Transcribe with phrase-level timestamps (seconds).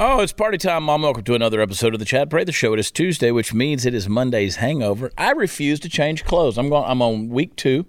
[0.00, 1.02] Oh, it's party time, Mom.
[1.02, 2.72] Welcome to another episode of the Chad Prather Show.
[2.72, 5.12] It is Tuesday, which means it is Monday's hangover.
[5.18, 6.56] I refuse to change clothes.
[6.56, 6.84] I'm going.
[6.90, 7.84] I'm on week two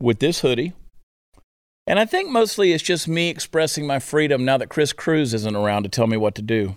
[0.00, 0.72] with this hoodie,
[1.86, 5.54] and I think mostly it's just me expressing my freedom now that Chris Cruz isn't
[5.54, 6.74] around to tell me what to do.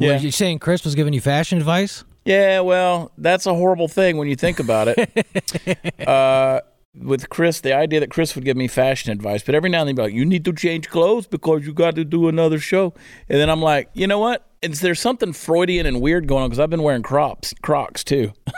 [0.00, 0.14] Yeah.
[0.14, 0.18] Yeah.
[0.18, 2.02] you saying Chris was giving you fashion advice?
[2.24, 6.00] Yeah, well, that's a horrible thing when you think about it.
[6.08, 6.60] uh,
[6.98, 9.88] with Chris, the idea that Chris would give me fashion advice, but every now and
[9.88, 12.94] then be like, "You need to change clothes because you got to do another show,"
[13.28, 14.46] and then I'm like, you know what?
[14.62, 16.48] Is there something Freudian and weird going on?
[16.48, 18.32] Because I've been wearing Crocs, Crocs too.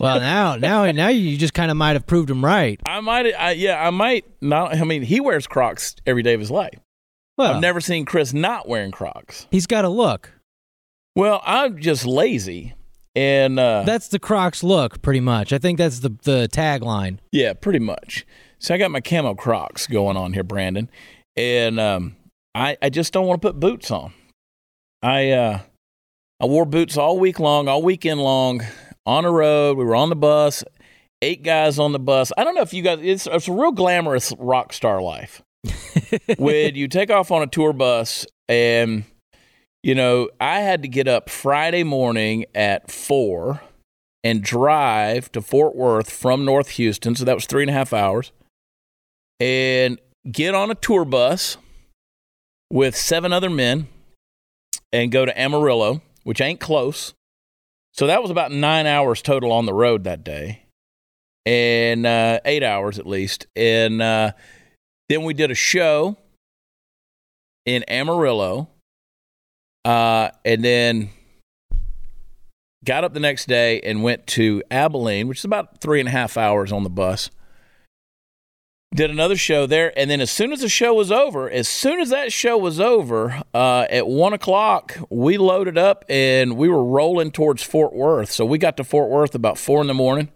[0.00, 2.80] Well, now, now, now you just kind of might have proved him right.
[2.86, 4.76] I might, I, yeah, I might not.
[4.76, 6.78] I mean, he wears Crocs every day of his life.
[7.36, 9.48] Well, I've never seen Chris not wearing Crocs.
[9.50, 10.32] he's got a look.
[11.16, 12.74] Well, I'm just lazy,
[13.14, 15.52] and uh, That's the Crocs look, pretty much.
[15.52, 17.18] I think that's the the tagline.
[17.32, 18.26] Yeah, pretty much.
[18.58, 20.90] So I got my camo Crocs going on here, Brandon,
[21.36, 22.16] and um,
[22.54, 24.12] I I just don't want to put boots on.
[25.02, 25.60] I uh,
[26.40, 28.62] I wore boots all week long, all weekend long,
[29.06, 29.76] on the road.
[29.76, 30.64] We were on the bus,
[31.22, 32.32] eight guys on the bus.
[32.36, 32.98] I don't know if you guys.
[33.02, 35.42] It's it's a real glamorous rock star life
[36.38, 39.04] when you take off on a tour bus and.
[39.82, 43.60] You know, I had to get up Friday morning at four
[44.24, 47.14] and drive to Fort Worth from North Houston.
[47.14, 48.32] So that was three and a half hours.
[49.40, 51.56] And get on a tour bus
[52.70, 53.88] with seven other men
[54.92, 57.14] and go to Amarillo, which ain't close.
[57.92, 60.64] So that was about nine hours total on the road that day,
[61.46, 63.46] and uh, eight hours at least.
[63.56, 64.32] And uh,
[65.08, 66.16] then we did a show
[67.64, 68.68] in Amarillo,
[69.84, 71.10] uh, and then
[72.84, 76.12] got up the next day and went to Abilene, which is about three and a
[76.12, 77.30] half hours on the bus.
[78.94, 82.00] Did another show there, and then as soon as the show was over, as soon
[82.00, 86.82] as that show was over, uh, at one o'clock, we loaded up and we were
[86.82, 88.30] rolling towards Fort Worth.
[88.30, 90.30] So we got to Fort Worth about four in the morning,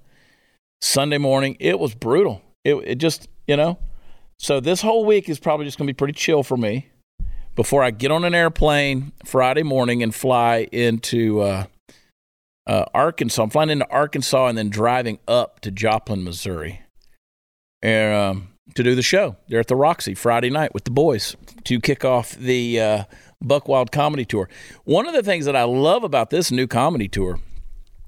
[0.82, 1.56] Sunday morning.
[1.60, 2.42] It was brutal.
[2.62, 3.78] It, it just, you know.
[4.38, 6.91] So this whole week is probably just going to be pretty chill for me
[7.54, 11.64] before I get on an airplane Friday morning and fly into uh,
[12.66, 13.42] uh, Arkansas.
[13.42, 16.80] I'm flying into Arkansas and then driving up to Joplin, Missouri,
[17.82, 21.36] and um, to do the show there at the Roxy Friday night with the boys
[21.64, 23.04] to kick off the uh,
[23.40, 24.48] Buck Wild Comedy Tour.
[24.84, 27.40] One of the things that I love about this new comedy tour,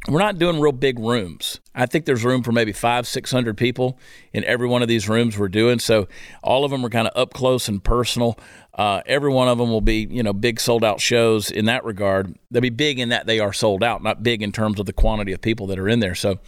[0.09, 1.61] we're not doing real big rooms.
[1.75, 3.99] I think there's room for maybe five, six hundred people
[4.33, 5.79] in every one of these rooms we're doing.
[5.79, 6.09] So
[6.43, 8.39] all of them are kind of up close and personal.
[8.75, 11.85] Uh, every one of them will be, you know, big sold out shows in that
[11.85, 12.37] regard.
[12.51, 14.93] They'll be big in that they are sold out, not big in terms of the
[14.93, 16.15] quantity of people that are in there.
[16.15, 16.39] So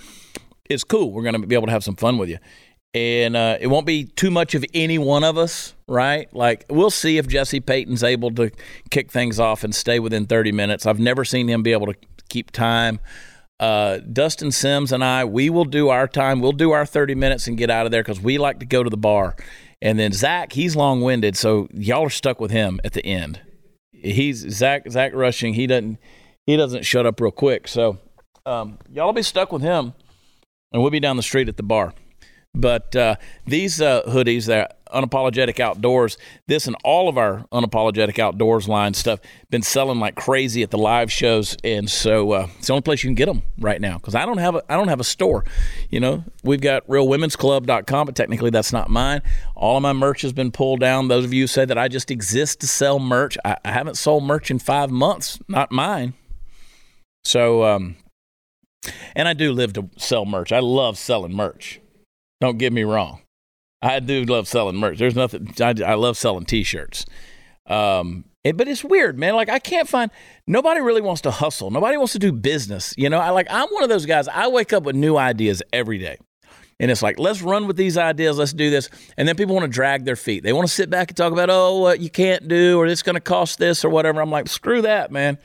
[0.69, 1.13] it's cool.
[1.13, 2.39] We're going to be able to have some fun with you.
[2.95, 6.33] And uh, it won't be too much of any one of us, right?
[6.35, 8.51] Like, we'll see if Jesse Payton's able to
[8.91, 10.87] kick things off and stay within 30 minutes.
[10.87, 11.95] I've never seen him be able to
[12.31, 13.01] keep time.
[13.59, 16.41] Uh, Dustin Sims and I, we will do our time.
[16.41, 18.83] We'll do our 30 minutes and get out of there because we like to go
[18.83, 19.35] to the bar.
[19.81, 23.41] And then Zach, he's long winded, so y'all are stuck with him at the end.
[23.93, 25.55] He's Zach Zach Rushing.
[25.55, 25.99] He doesn't
[26.47, 27.69] he doesn't shut up real quick.
[27.69, 27.99] So
[28.45, 29.95] um, y'all will be stuck with him,
[30.73, 31.93] and we'll be down the street at the bar.
[32.55, 38.69] But uh, these uh, hoodies, that unapologetic outdoors, this and all of our unapologetic outdoors
[38.69, 39.21] line stuff,
[39.51, 43.03] been selling like crazy at the live shows, and so uh, it's the only place
[43.03, 43.99] you can get them right now.
[43.99, 45.45] Because I don't have a I don't have a store.
[45.91, 49.23] You know, we've got realwomensclub.com, but technically that's not mine.
[49.55, 51.09] All of my merch has been pulled down.
[51.09, 53.97] Those of you who say that I just exist to sell merch, I, I haven't
[53.97, 55.39] sold merch in five months.
[55.49, 56.15] Not mine.
[57.25, 57.97] So, um,
[59.17, 60.53] and I do live to sell merch.
[60.53, 61.81] I love selling merch.
[62.41, 63.23] Don't get me wrong.
[63.83, 64.99] I do love selling merch.
[64.99, 65.53] There's nothing.
[65.61, 67.07] I, I love selling T-shirts.
[67.67, 69.35] Um, it- but it's weird, man.
[69.35, 70.11] Like I can't find.
[70.47, 71.71] Nobody really wants to hustle.
[71.71, 72.95] Nobody wants to do business.
[72.97, 73.47] You know, I like.
[73.51, 74.29] I'm one of those guys.
[74.29, 76.17] I wake up with new ideas every day.
[76.79, 78.37] And it's like, let's run with these ideas.
[78.37, 78.91] Let's do this.
[79.17, 80.43] And then people want to drag their feet.
[80.43, 83.01] They want to sit back and talk about, oh, what you can't do, or it's
[83.03, 84.21] going to cost this, or whatever.
[84.21, 85.39] I'm like, screw that, man.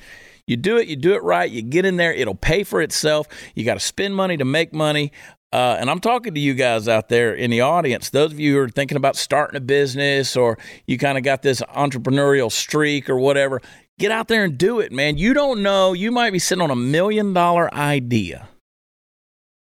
[0.45, 3.27] You do it, you do it right, you get in there, it'll pay for itself.
[3.55, 5.13] You got to spend money to make money.
[5.53, 8.53] Uh, and I'm talking to you guys out there in the audience, those of you
[8.53, 10.57] who are thinking about starting a business or
[10.88, 13.62] you kind of got this entrepreneurial streak or whatever,
[14.00, 15.18] get out there and do it, man.
[15.18, 18.48] You don't know, you might be sitting on a million dollar idea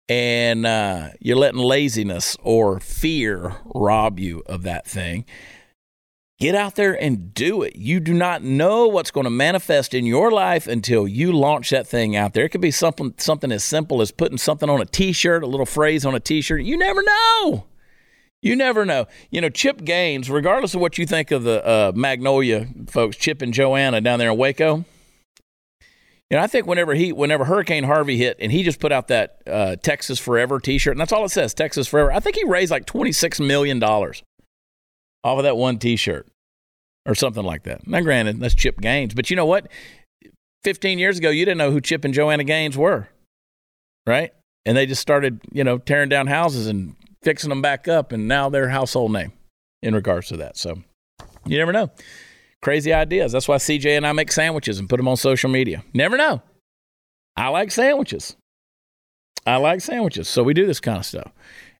[0.08, 5.24] and uh, you're letting laziness or fear rob you of that thing.
[6.40, 7.74] Get out there and do it.
[7.74, 11.88] You do not know what's going to manifest in your life until you launch that
[11.88, 12.44] thing out there.
[12.44, 15.66] It could be something something as simple as putting something on a t-shirt, a little
[15.66, 16.62] phrase on a t-shirt.
[16.62, 17.66] You never know.
[18.40, 19.06] You never know.
[19.30, 23.42] You know, Chip Gaines, regardless of what you think of the uh, Magnolia folks, Chip
[23.42, 24.84] and Joanna down there in Waco.
[26.30, 29.08] You know, I think whenever he, whenever Hurricane Harvey hit, and he just put out
[29.08, 32.12] that uh, Texas Forever T-shirt, and that's all it says, Texas Forever.
[32.12, 34.22] I think he raised like twenty six million dollars
[35.28, 36.26] off of that one T-shirt,
[37.06, 37.86] or something like that.
[37.86, 39.68] Now, granted, that's Chip Gaines, but you know what?
[40.64, 43.08] Fifteen years ago, you didn't know who Chip and Joanna Gaines were,
[44.06, 44.32] right?
[44.66, 48.28] And they just started, you know, tearing down houses and fixing them back up, and
[48.28, 49.32] now they're household name
[49.82, 50.56] in regards to that.
[50.56, 50.82] So,
[51.46, 51.90] you never know
[52.62, 53.32] crazy ideas.
[53.32, 55.84] That's why CJ and I make sandwiches and put them on social media.
[55.94, 56.42] Never know.
[57.36, 58.36] I like sandwiches.
[59.46, 60.28] I like sandwiches.
[60.28, 61.32] So we do this kind of stuff.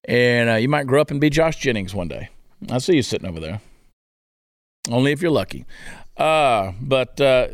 [0.05, 2.29] And uh, you might grow up and be Josh Jennings one day.
[2.71, 3.61] I see you sitting over there.
[4.91, 5.67] Only if you're lucky.
[6.17, 7.49] Uh, but uh,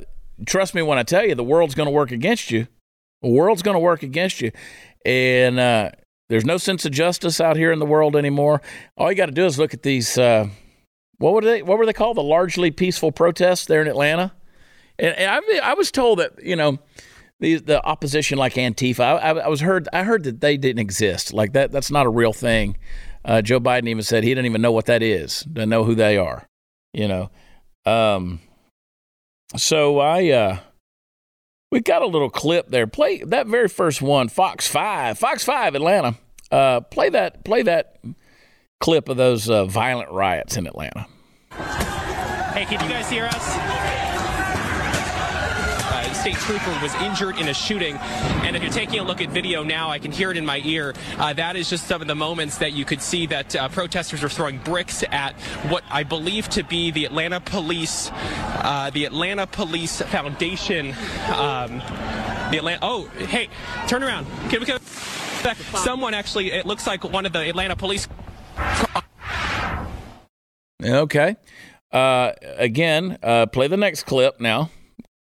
[0.46, 2.66] trust me when I tell you, the world's going to work against you.
[3.22, 4.52] The world's going to work against you.
[5.04, 5.90] And uh,
[6.28, 8.62] there's no sense of justice out here in the world anymore.
[8.96, 10.48] All you got to do is look at these uh,
[11.18, 11.62] what were they?
[11.62, 12.16] What were they called?
[12.16, 14.32] The largely peaceful protests there in Atlanta.
[14.98, 16.78] And, and I, I was told that you know
[17.40, 19.00] the the opposition like Antifa.
[19.00, 21.32] I, I, was heard I heard that they didn't exist.
[21.32, 22.76] Like that that's not a real thing.
[23.24, 25.40] Uh, Joe Biden even said he didn't even know what that is.
[25.42, 26.46] Doesn't know who they are.
[26.92, 27.30] You know.
[27.86, 28.40] Um,
[29.56, 30.58] so I uh,
[31.70, 32.86] we got a little clip there.
[32.86, 34.28] Play that very first one.
[34.28, 35.18] Fox Five.
[35.18, 36.16] Fox Five Atlanta.
[36.50, 37.44] Uh, play that.
[37.44, 37.96] Play that
[38.80, 41.06] clip of those uh, violent riots in Atlanta.
[41.50, 44.03] Hey, can you guys hear us?
[46.24, 47.98] State trooper was injured in a shooting.
[47.98, 50.62] And if you're taking a look at video now, I can hear it in my
[50.64, 50.94] ear.
[51.18, 54.24] Uh, that is just some of the moments that you could see that uh, protesters
[54.24, 55.38] are throwing bricks at
[55.68, 60.94] what I believe to be the Atlanta Police, uh, the Atlanta Police Foundation.
[61.34, 61.80] Um,
[62.50, 62.78] the Atlanta.
[62.80, 63.50] Oh, hey,
[63.86, 64.26] turn around.
[64.48, 64.78] Can we go?
[64.78, 68.08] Someone actually, it looks like one of the Atlanta police
[70.82, 71.36] Okay.
[71.92, 74.70] Uh, again, uh, play the next clip now.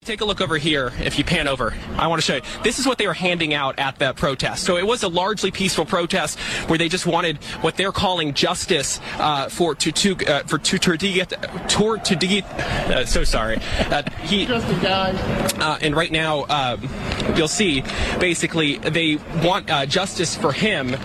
[0.06, 1.74] Take a look over here if you pan over.
[1.96, 2.42] I want to show you.
[2.62, 4.62] This is what they were handing out at the protest.
[4.62, 6.38] So it was a largely peaceful protest
[6.68, 10.78] where they just wanted what they're calling justice uh, for to to uh, for to
[10.78, 12.44] to get to to get.
[12.44, 13.58] Uh, so sorry.
[13.80, 16.88] Uh, he uh, and right now um,
[17.34, 17.82] you'll see
[18.20, 20.96] basically they want uh, justice for him.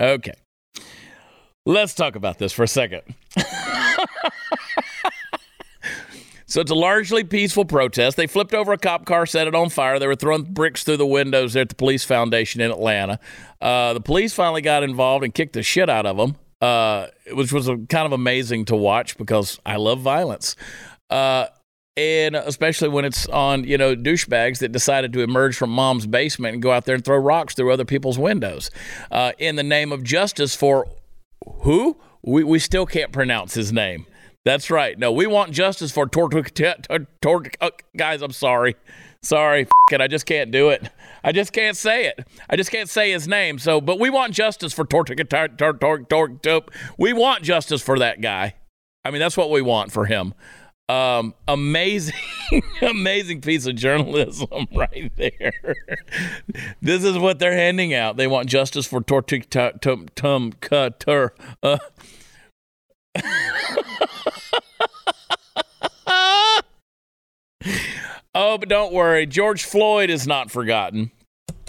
[0.00, 0.34] Okay.
[1.66, 3.02] Let's talk about this for a second.
[6.50, 8.16] so it's a largely peaceful protest.
[8.16, 10.00] They flipped over a cop car, set it on fire.
[10.00, 13.20] They were throwing bricks through the windows there at the police foundation in Atlanta.
[13.60, 17.52] Uh, the police finally got involved and kicked the shit out of them, uh, which
[17.52, 20.56] was a, kind of amazing to watch because I love violence.
[21.08, 21.46] Uh,
[21.96, 26.54] and especially when it's on you know douchebags that decided to emerge from mom's basement
[26.54, 28.72] and go out there and throw rocks through other people's windows
[29.12, 30.88] uh, in the name of justice for
[31.60, 31.96] who?
[32.22, 34.06] We, we still can't pronounce his name.
[34.44, 34.98] That's right.
[34.98, 37.06] No, we want justice for Tortuk.
[37.20, 38.76] Tor- uh, guys, I'm sorry.
[39.22, 39.66] Sorry.
[39.92, 40.00] It.
[40.00, 40.88] I just can't do it.
[41.22, 42.26] I just can't say it.
[42.48, 43.58] I just can't say his name.
[43.58, 45.18] So, but we want justice for Tortuk.
[46.98, 48.54] We want justice for that guy.
[49.04, 50.32] I mean, that's what we want for him.
[50.88, 52.14] Um, amazing,
[52.82, 55.52] amazing piece of journalism right there.
[56.82, 58.16] this is what they're handing out.
[58.16, 59.50] They want justice for Tortuk
[60.16, 61.34] Tum Cutter.
[68.34, 71.10] Oh, but don't worry, George Floyd is not forgotten.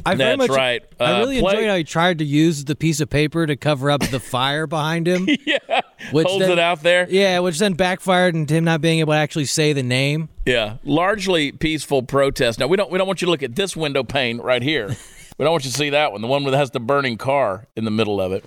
[0.05, 0.81] I That's much, right.
[0.99, 3.55] Uh, I really play, enjoyed how he tried to use the piece of paper to
[3.55, 5.27] cover up the fire behind him.
[5.45, 7.07] yeah, which holds then, it out there.
[7.09, 10.29] Yeah, which then backfired and him not being able to actually say the name.
[10.45, 12.59] Yeah, largely peaceful protest.
[12.59, 14.87] Now we don't we don't want you to look at this window pane right here.
[15.37, 17.67] we don't want you to see that one, the one that has the burning car
[17.75, 18.45] in the middle of it.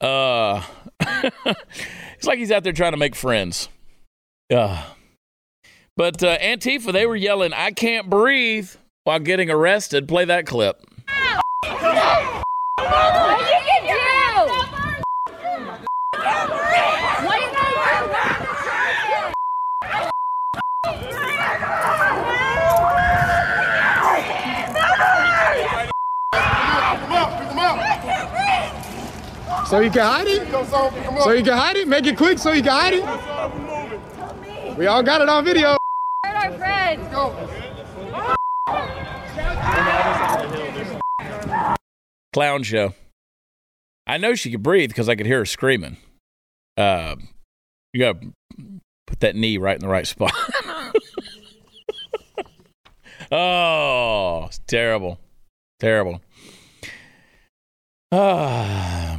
[0.00, 0.62] Uh,
[1.00, 3.68] it's like he's out there trying to make friends.
[4.52, 4.82] Uh,
[5.96, 8.70] but uh, Antifa, they were yelling, "I can't breathe."
[9.06, 10.08] while getting arrested.
[10.08, 10.82] Play that clip.
[29.68, 30.48] So you can hide it?
[31.22, 31.86] So you can hide it?
[31.86, 34.76] Make it quick so you can hide it?
[34.76, 35.76] We all got it on video.
[36.36, 37.08] Our friends.
[42.32, 42.94] Clown show.
[44.06, 45.96] I know she could breathe because I could hear her screaming.
[46.76, 47.16] Uh,
[47.92, 48.32] you got to
[49.06, 50.32] put that knee right in the right spot.
[53.32, 55.18] oh, it's terrible.
[55.80, 56.20] Terrible.
[58.12, 59.16] Uh,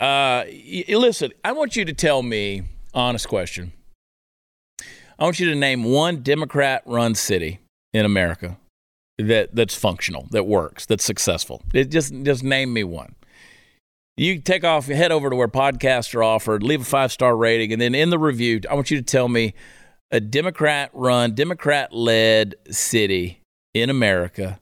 [0.00, 0.44] Uh,
[0.88, 2.62] listen, I want you to tell me,
[2.94, 3.72] honest question.
[5.20, 7.60] I want you to name one Democrat run city
[7.92, 8.56] in America
[9.18, 11.62] that that's functional, that works, that's successful.
[11.74, 13.14] It just just name me one.
[14.16, 17.72] You take off, head over to where podcasts are offered, leave a five star rating,
[17.72, 19.54] and then in the review, I want you to tell me
[20.10, 23.40] a Democrat run, Democrat led city
[23.74, 24.58] in America.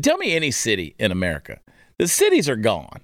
[0.00, 1.58] Tell me any city in America.
[1.98, 3.00] The cities are gone.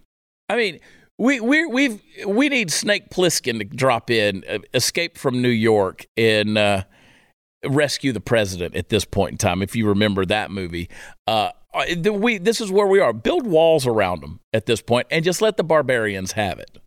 [0.49, 0.79] I mean,
[1.19, 6.07] we we we we need Snake Plissken to drop in, uh, escape from New York,
[6.17, 6.85] and uh,
[7.65, 9.63] rescue the president at this point in time.
[9.63, 10.89] If you remember that movie,
[11.27, 13.13] uh, uh we this is where we are.
[13.13, 16.79] Build walls around them at this point, and just let the barbarians have it,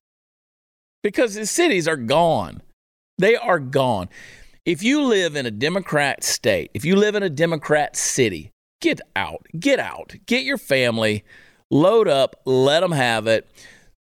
[1.03, 2.61] because the cities are gone.
[3.17, 4.09] They are gone.
[4.65, 8.99] If you live in a Democrat state, if you live in a Democrat city, get
[9.15, 11.23] out, get out, get your family,
[11.71, 13.49] load up, let them have it.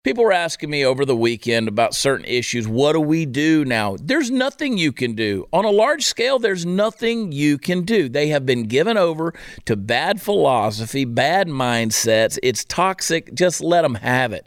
[0.04, 2.68] People were asking me over the weekend about certain issues.
[2.68, 3.96] What do we do now?
[3.98, 5.48] There's nothing you can do.
[5.50, 8.10] On a large scale, there's nothing you can do.
[8.10, 9.32] They have been given over
[9.64, 12.38] to bad philosophy, bad mindsets.
[12.42, 13.32] It's toxic.
[13.32, 14.46] Just let them have it.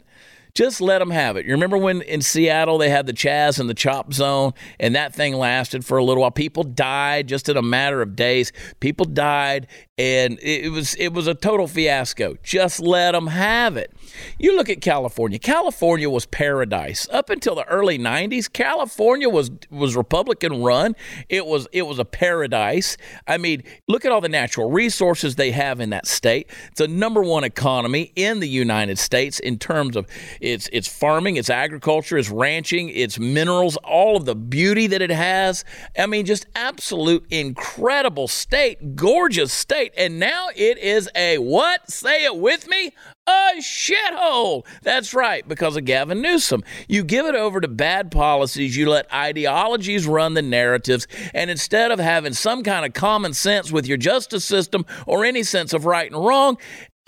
[0.54, 1.44] Just let them have it.
[1.44, 5.12] You remember when in Seattle they had the Chaz and the Chop Zone, and that
[5.12, 6.30] thing lasted for a little while.
[6.30, 8.52] People died just in a matter of days.
[8.80, 9.66] People died,
[9.98, 12.36] and it was it was a total fiasco.
[12.44, 13.92] Just let them have it.
[14.38, 15.40] You look at California.
[15.40, 18.50] California was paradise up until the early '90s.
[18.50, 20.94] California was was Republican run.
[21.28, 22.96] It was it was a paradise.
[23.26, 26.48] I mean, look at all the natural resources they have in that state.
[26.70, 30.06] It's a number one economy in the United States in terms of
[30.40, 35.10] it's it's farming, it's agriculture, it's ranching, it's minerals, all of the beauty that it
[35.10, 35.64] has.
[35.98, 39.87] I mean, just absolute incredible state, gorgeous state.
[39.96, 41.90] And now it is a what?
[41.90, 42.92] Say it with me.
[43.26, 44.64] A shithole.
[44.82, 46.64] That's right, because of Gavin Newsom.
[46.88, 51.90] You give it over to bad policies, you let ideologies run the narratives, and instead
[51.90, 55.84] of having some kind of common sense with your justice system or any sense of
[55.84, 56.56] right and wrong,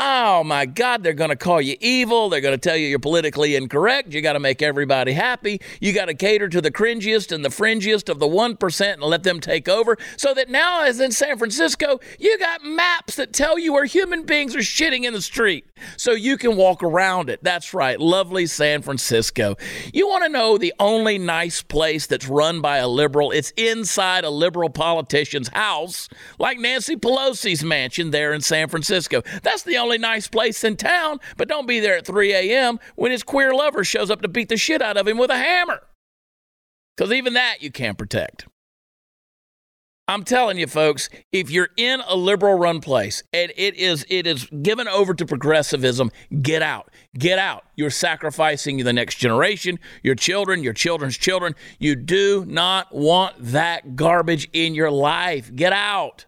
[0.03, 2.31] Oh my God, they're going to call you evil.
[2.31, 4.15] They're going to tell you you're politically incorrect.
[4.15, 5.61] You got to make everybody happy.
[5.79, 9.25] You got to cater to the cringiest and the fringiest of the 1% and let
[9.25, 9.99] them take over.
[10.17, 14.25] So that now, as in San Francisco, you got maps that tell you where human
[14.25, 15.67] beings are shitting in the street
[15.99, 17.43] so you can walk around it.
[17.43, 19.57] That's right, lovely San Francisco.
[19.93, 23.33] You want to know the only nice place that's run by a liberal?
[23.33, 29.23] It's inside a liberal politician's house, like Nancy Pelosi's mansion there in San Francisco.
[29.43, 32.79] That's the only nice place in town, but don't be there at 3 a.m.
[32.97, 35.37] when his queer lover shows up to beat the shit out of him with a
[35.37, 35.81] hammer.
[36.97, 38.47] Because even that you can't protect.
[40.11, 44.27] I'm telling you, folks, if you're in a liberal run place and it is it
[44.27, 46.11] is given over to progressivism,
[46.43, 46.91] get out.
[47.17, 47.65] Get out.
[47.77, 51.55] You're sacrificing the next generation, your children, your children's children.
[51.79, 55.55] You do not want that garbage in your life.
[55.55, 56.27] Get out.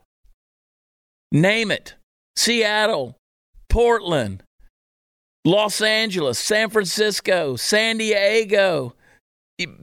[1.33, 1.97] Name it.
[2.37, 3.17] Seattle,
[3.73, 4.43] Portland,
[5.47, 8.95] Los Angeles, San Francisco, San Diego.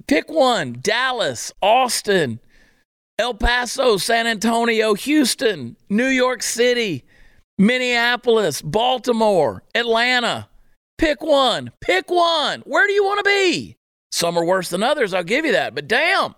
[0.08, 2.40] Pick one Dallas, Austin,
[3.18, 7.04] El Paso, San Antonio, Houston, New York City,
[7.58, 10.48] Minneapolis, Baltimore, Atlanta.
[11.00, 11.72] Pick one.
[11.82, 12.62] Pick one.
[12.62, 13.76] Where do you want to be?
[14.12, 15.74] Some are worse than others, I'll give you that.
[15.74, 16.36] But damn,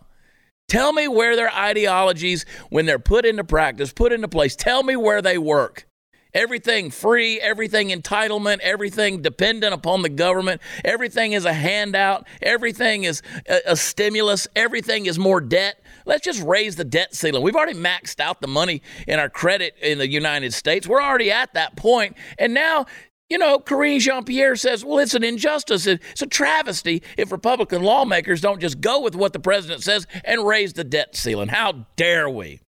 [0.69, 4.95] tell me where their ideologies, when they're put into practice, put into place, tell me
[4.95, 5.85] where they work.
[6.33, 13.21] Everything free, everything entitlement, everything dependent upon the government, everything is a handout, everything is
[13.49, 15.83] a, a, stimulus, everything is more debt.
[16.05, 17.43] Let's just raise the debt ceiling.
[17.43, 20.87] We've already maxed out the money in our credit in the United States.
[20.87, 22.15] We're already at that point.
[22.39, 22.85] And now,
[23.29, 25.85] you know, Karine Jean Pierre says, well, it's an injustice.
[25.85, 30.45] It's a travesty if Republican lawmakers don't just go with what the president says and
[30.45, 31.49] raise the debt ceiling.
[31.49, 32.61] How dare we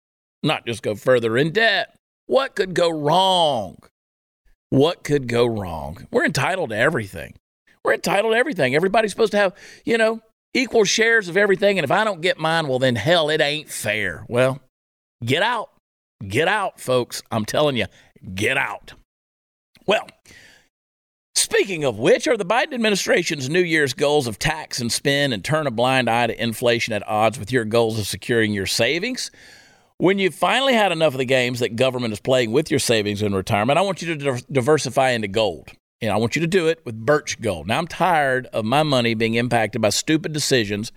[0.42, 1.96] not just go further in debt?
[2.32, 3.78] What could go wrong?
[4.70, 6.08] What could go wrong?
[6.12, 7.34] We're entitled to everything.
[7.84, 8.74] We're entitled to everything.
[8.74, 10.22] Everybody's supposed to have, you know,
[10.54, 11.78] equal shares of everything.
[11.78, 14.24] And if I don't get mine, well, then hell, it ain't fair.
[14.30, 14.62] Well,
[15.22, 15.72] get out.
[16.26, 17.22] Get out, folks.
[17.34, 17.88] I'm telling you,
[18.34, 18.94] get out.
[19.86, 20.08] Well,
[21.36, 25.44] Speaking of which, are the Biden administration's New Year's goals of tax and spend and
[25.44, 29.32] turn a blind eye to inflation at odds with your goals of securing your savings?
[30.02, 33.22] When you've finally had enough of the games that government is playing with your savings
[33.22, 35.70] in retirement, I want you to diversify into gold.
[36.02, 37.68] And I want you to do it with Birch Gold.
[37.68, 40.92] Now, I'm tired of my money being impacted by stupid decisions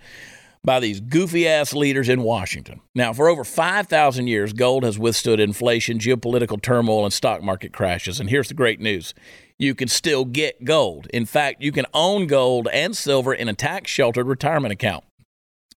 [0.63, 2.81] by these goofy ass leaders in Washington.
[2.95, 8.19] Now, for over 5,000 years, gold has withstood inflation, geopolitical turmoil, and stock market crashes.
[8.19, 9.13] And here's the great news
[9.59, 11.05] you can still get gold.
[11.13, 15.03] In fact, you can own gold and silver in a tax sheltered retirement account.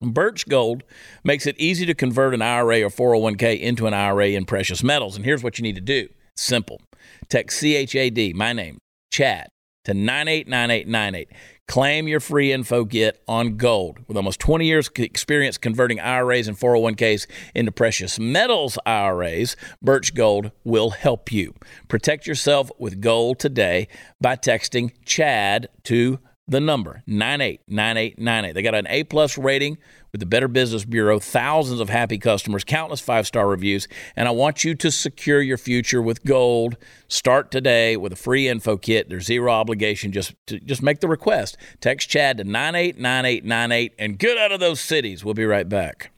[0.02, 0.82] Birch Gold
[1.24, 5.16] makes it easy to convert an IRA or 401k into an IRA in precious metals.
[5.16, 6.80] And here's what you need to do simple.
[7.28, 8.78] Text CHAD, my name,
[9.10, 9.48] Chad,
[9.84, 11.28] to 989898.
[11.68, 13.98] Claim your free info get on gold.
[14.06, 20.52] With almost 20 years experience converting IRAs and 401ks into precious metals IRAs, Birch Gold
[20.62, 21.54] will help you.
[21.88, 23.88] Protect yourself with gold today
[24.20, 28.52] by texting CHAD to the number 989898.
[28.52, 29.78] They got an A plus rating
[30.12, 34.30] with the Better Business Bureau, thousands of happy customers, countless five star reviews, and I
[34.30, 36.76] want you to secure your future with gold.
[37.08, 39.08] Start today with a free info kit.
[39.08, 40.12] There's zero obligation.
[40.12, 41.56] Just to, just make the request.
[41.80, 45.24] Text Chad to 989898 and get out of those cities.
[45.24, 46.12] We'll be right back.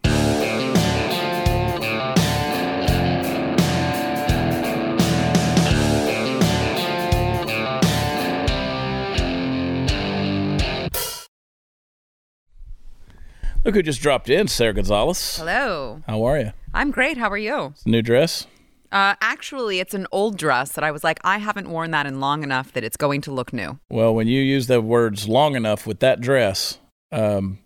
[13.64, 15.36] Look who just dropped in, Sara Gonzales.
[15.36, 16.02] Hello.
[16.06, 16.52] How are you?
[16.72, 17.18] I'm great.
[17.18, 17.74] How are you?
[17.84, 18.46] New dress?
[18.90, 22.20] Uh, actually, it's an old dress that I was like, I haven't worn that in
[22.20, 23.78] long enough that it's going to look new.
[23.90, 26.78] Well, when you use the words long enough with that dress,
[27.12, 27.58] um,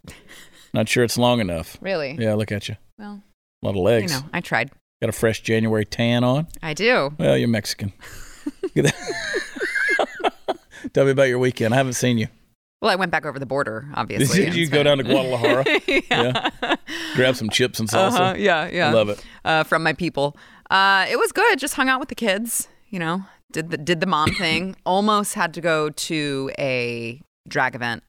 [0.75, 1.77] not sure it's long enough.
[1.81, 2.17] Really?
[2.19, 2.77] Yeah, look at you.
[2.99, 3.23] Well,
[3.63, 4.13] A lot of you legs.
[4.13, 4.71] know, I tried.
[5.01, 6.49] Got a fresh January tan on.
[6.63, 7.15] I do.
[7.19, 7.93] Well, you're Mexican.
[10.93, 11.75] Tell me about your weekend.
[11.75, 12.27] I haven't seen you.
[12.83, 14.45] Well, I went back over the border, obviously.
[14.45, 15.65] Did you go down to Guadalajara?
[16.11, 16.49] yeah.
[17.15, 18.12] Grab some chips and salsa.
[18.19, 18.35] Uh-huh.
[18.37, 18.89] Yeah, yeah.
[18.89, 19.25] I love it.
[19.45, 20.37] Uh, from my people.
[20.69, 21.59] Uh, it was good.
[21.61, 24.75] Just hung out with the kids, you know, did the, did the mom thing.
[24.85, 28.03] Almost had to go to a drag event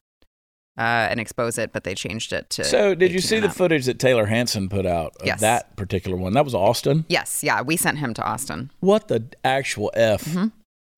[0.76, 2.64] uh, and expose it, but they changed it to.
[2.64, 5.40] So, did you see the footage that Tayler Hansen put out of Yes.
[5.40, 6.32] that particular one?
[6.32, 7.04] That was Austin.
[7.08, 7.62] Yes, yeah.
[7.62, 8.72] We sent him to Austin.
[8.80, 10.46] What the actual F Mm-hmm.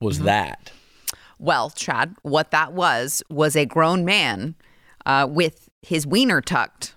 [0.01, 0.73] was that?
[1.39, 4.55] Well, Chad, what that was was a grown man
[5.05, 6.95] uh, with his wiener tucked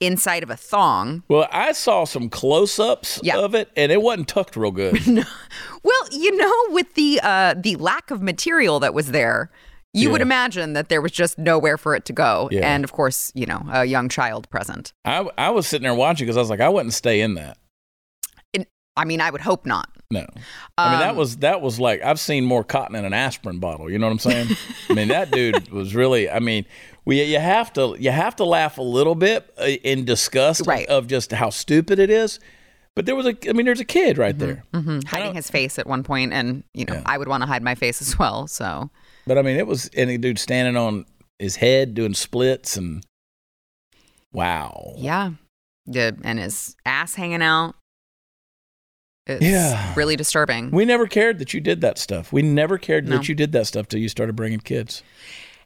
[0.00, 1.22] inside of a thong.
[1.28, 3.38] Well, I saw some close ups Yeah.
[3.38, 5.26] of it, and it wasn't tucked real good.
[5.84, 9.50] Well, you know, with the uh, the lack of material that was there,
[9.92, 12.72] you would imagine that there was just nowhere for it to go, Yeah.
[12.72, 14.92] and of course, you know, a young child present.
[15.04, 17.58] I, I was sitting there watching because I was like, I wouldn't stay in that.
[18.54, 18.64] And,
[18.96, 19.90] I mean, I would hope not.
[20.12, 20.26] No.
[20.78, 23.58] I mean, that Um, was that was like I've seen more cotton in an aspirin
[23.58, 23.90] bottle.
[23.90, 24.48] You know what I'm saying?
[24.90, 26.28] I mean, that dude was really.
[26.30, 26.64] I mean,
[27.04, 30.86] we you have to you have to laugh a little bit uh, in disgust Right.
[30.88, 32.38] of just how stupid it is.
[32.94, 33.34] But there was a.
[33.48, 34.64] I mean, there's a kid right there.
[34.74, 37.02] hmm Hiding his face at one point, and you know, Yeah.
[37.06, 38.46] I would want to hide my face as well.
[38.46, 38.90] So
[39.26, 41.06] But I mean, it was any dude standing on
[41.38, 43.02] his head doing splits and.
[44.32, 44.94] Wow.
[44.96, 45.32] yeah,
[45.86, 47.74] yeah, and his ass hanging out.
[49.26, 49.94] It's Yeah.
[49.94, 50.70] really disturbing.
[50.70, 52.32] We never cared that you did that stuff.
[52.32, 53.16] We never cared No.
[53.18, 55.02] that you did that stuff till you started bringing kids.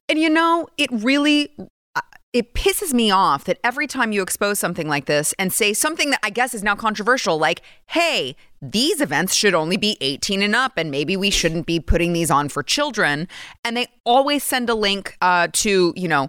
[0.09, 1.53] And you know, it really
[1.95, 2.01] uh,
[2.35, 6.11] it pisses me off that every time you expose something like this and say something
[6.11, 10.55] that I guess is now controversial like, "Hey, these events should only be 18 and
[10.55, 13.27] up and maybe we shouldn't be putting these on for children."
[13.65, 16.29] And they always send a link uh, to, you know,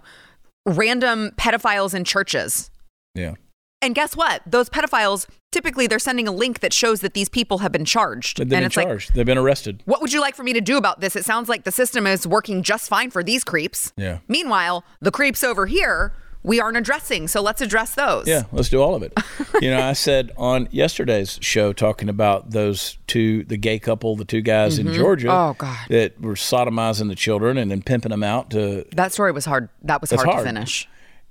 [0.64, 2.70] random pedophiles in churches.
[3.14, 3.34] Yeah.
[3.80, 4.42] And guess what?
[4.46, 8.38] Those pedophiles typically they're sending a link that shows that these people have been charged.
[8.38, 9.14] They've and been it's charged.
[9.14, 9.82] They've been arrested.
[9.86, 11.16] what would you like for me to do about this?
[11.16, 13.92] It sounds like the system is working just fine for these creeps.
[13.96, 14.18] Yeah.
[14.28, 16.12] Meanwhile, the creeps over here,
[16.42, 17.28] we aren't addressing.
[17.28, 18.26] So let's address those.
[18.28, 19.12] Yeah, let's do all of it.
[19.60, 24.24] you know, I said on yesterday's show talking about those two, the gay couple, the
[24.24, 24.96] two guys in mm-hmm.
[24.96, 25.78] Georgia, Oh, God.
[25.88, 29.68] that were sodomizing the children and then pimping them out to, That story was hard.
[29.82, 30.38] That was hard, hard.
[30.38, 30.88] to finish.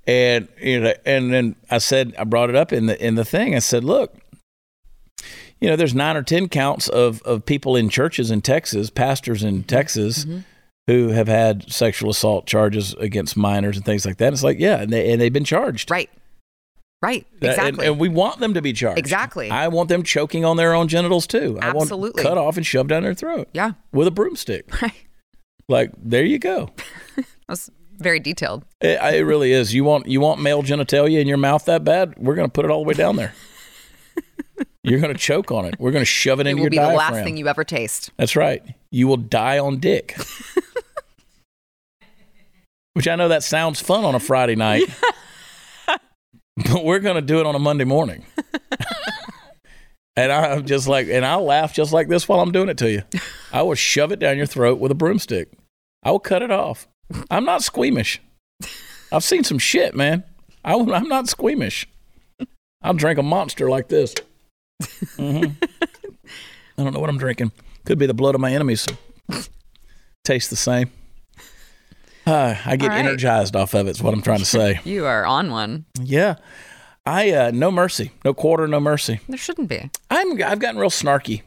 [0.08, 3.26] And you know, and then I said I brought it up in the in the
[3.26, 3.54] thing.
[3.54, 4.16] I said, look,
[5.60, 9.44] you know, there's nine or ten counts of of people in churches in Texas, pastors
[9.44, 9.66] in mm-hmm.
[9.66, 10.24] Texas.
[10.24, 10.40] Mm-hmm.
[10.86, 14.32] Who have had sexual assault charges against minors and things like that?
[14.32, 15.90] It's like, yeah, and, they, and they've been charged.
[15.90, 16.08] Right.
[17.02, 17.26] Right.
[17.42, 17.86] Uh, and- Exactly.
[17.88, 18.98] And, we want them to be charged.
[18.98, 19.50] Exactly.
[19.50, 21.58] I want them choking on their own genitals too.
[21.60, 22.22] I Absolutely.
[22.22, 23.72] want cut off and shoved down their throat yeah.
[23.92, 24.64] with a broomstick.
[24.82, 24.94] Right.
[25.68, 26.70] Like there you go.
[27.48, 28.64] That's very detailed.
[28.80, 29.74] It, it really is.
[29.74, 32.14] You want you want male genitalia in your mouth that bad?
[32.18, 33.34] We're going to put it all the way down there.
[34.84, 35.74] You're going to choke on it.
[35.78, 37.64] We're going to shove it It into will your be the last thing you ever
[37.64, 38.10] taste.
[38.16, 38.62] That's right.
[38.90, 40.16] You will die on dick.
[42.94, 44.84] Which I know that sounds fun on a Friday night.
[46.56, 48.24] but we're going to do it on a Monday morning.
[50.16, 52.90] and I'm just like, and I'll laugh just like this while I'm doing it to
[52.90, 53.02] you.
[53.52, 55.52] I will shove it down your throat with a broomstick.
[56.02, 56.88] I will cut it off.
[57.30, 58.20] I'm not squeamish.
[59.12, 60.24] I've seen some shit, man.
[60.64, 61.88] I, am not squeamish.
[62.82, 64.14] I'll drink a monster like this.
[65.16, 65.44] hmm
[66.78, 67.50] I don't know what I'm drinking.
[67.84, 68.86] Could be the blood of my enemies.
[70.24, 70.90] tastes the same.
[72.26, 72.98] Uh, I get right.
[72.98, 73.90] energized off of it.
[73.92, 74.80] Is what I'm trying to say.
[74.84, 75.86] You are on one.
[76.00, 76.36] yeah,
[77.06, 79.20] I uh, no mercy, no quarter, no mercy.
[79.28, 79.90] There shouldn't be.
[80.10, 81.40] I'm I've gotten real snarky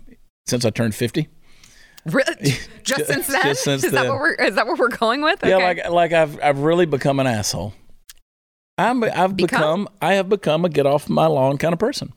[0.48, 1.30] since I turned 50.
[2.06, 2.52] Really?
[2.84, 3.42] Just Just- since then?
[3.44, 5.40] just since is that what we're is that what we're going with?
[5.44, 5.64] Yeah, Okay.
[5.64, 7.74] like like I've I've really become an asshole.
[8.78, 9.86] I'm I've Become?
[9.86, 12.14] become I have become a get off my lawn kind of person.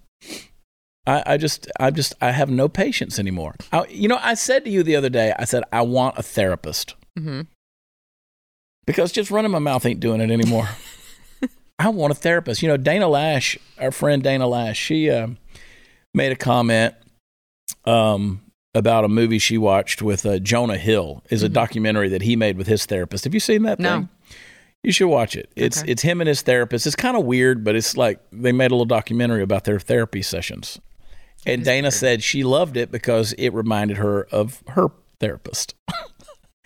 [1.06, 3.56] I, I just I just I have no patience anymore.
[3.72, 6.22] I, you know, I said to you the other day, I said I want a
[6.22, 7.42] therapist hmm
[8.86, 10.68] because just running my mouth ain't doing it anymore.
[11.78, 12.62] I want a therapist.
[12.62, 15.36] You know, Dana Loesch, our friend Dana Loesch, she um,
[16.14, 16.94] made a comment
[17.84, 18.40] um,
[18.74, 21.22] about a movie she watched with uh, Jonah Hill.
[21.30, 23.24] Is a documentary that he made with his therapist.
[23.24, 23.78] Have you seen that?
[23.78, 23.90] No.
[24.00, 24.08] Thing?
[24.82, 25.50] You should watch it.
[25.56, 25.92] It's Okay.
[25.92, 26.87] it's him and his therapist.
[26.87, 30.20] It's kind of weird, but it's like they made a little documentary about their therapy
[30.22, 30.78] sessions.
[31.46, 34.88] And Dana said she loved it because it reminded her of her
[35.20, 35.74] therapist.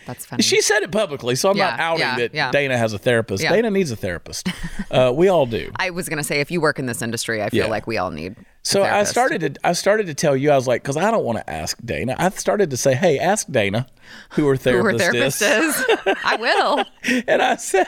[0.07, 0.43] That's funny.
[0.43, 2.51] She said it publicly, so I'm not outing yeah, that yeah.
[2.53, 3.43] Dana has a therapist.
[3.43, 3.53] Yeah.
[3.53, 4.49] Dana needs a therapist.
[4.91, 5.71] Uh, we all do.
[5.77, 7.71] I was gonna say if you work in this industry, I feel Yeah.
[7.71, 8.37] like we all need.
[8.69, 11.25] So I started to I started to tell you I was like because I don't
[11.25, 12.15] want to ask Dana.
[12.19, 13.87] I started to say, hey, ask Dana
[14.33, 15.77] who her who therapist, her therapist is.
[15.79, 16.17] is.
[16.23, 16.85] I will.
[17.27, 17.87] And I said,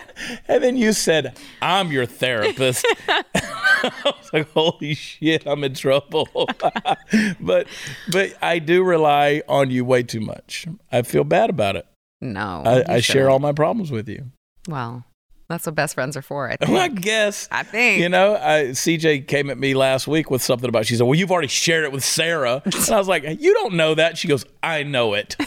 [0.48, 2.86] and then you said, I'm your therapist.
[3.08, 6.28] I was like, holy shit, I'm in trouble.
[7.40, 7.66] but
[8.10, 10.66] but I do rely on you way too much.
[10.90, 11.86] I feel bad about it.
[12.22, 14.30] No, I, I share all my problems with you.
[14.66, 15.04] Well,
[15.50, 16.48] that's what best friends are for.
[16.50, 17.48] I Well, I guess.
[17.50, 18.00] I think.
[18.00, 20.86] You know, I, CJ came at me last week with something about.
[20.86, 23.74] She said, "Well, you've already shared it with Sara," and I was like, "You don't
[23.74, 25.36] know that." She goes, "I know it."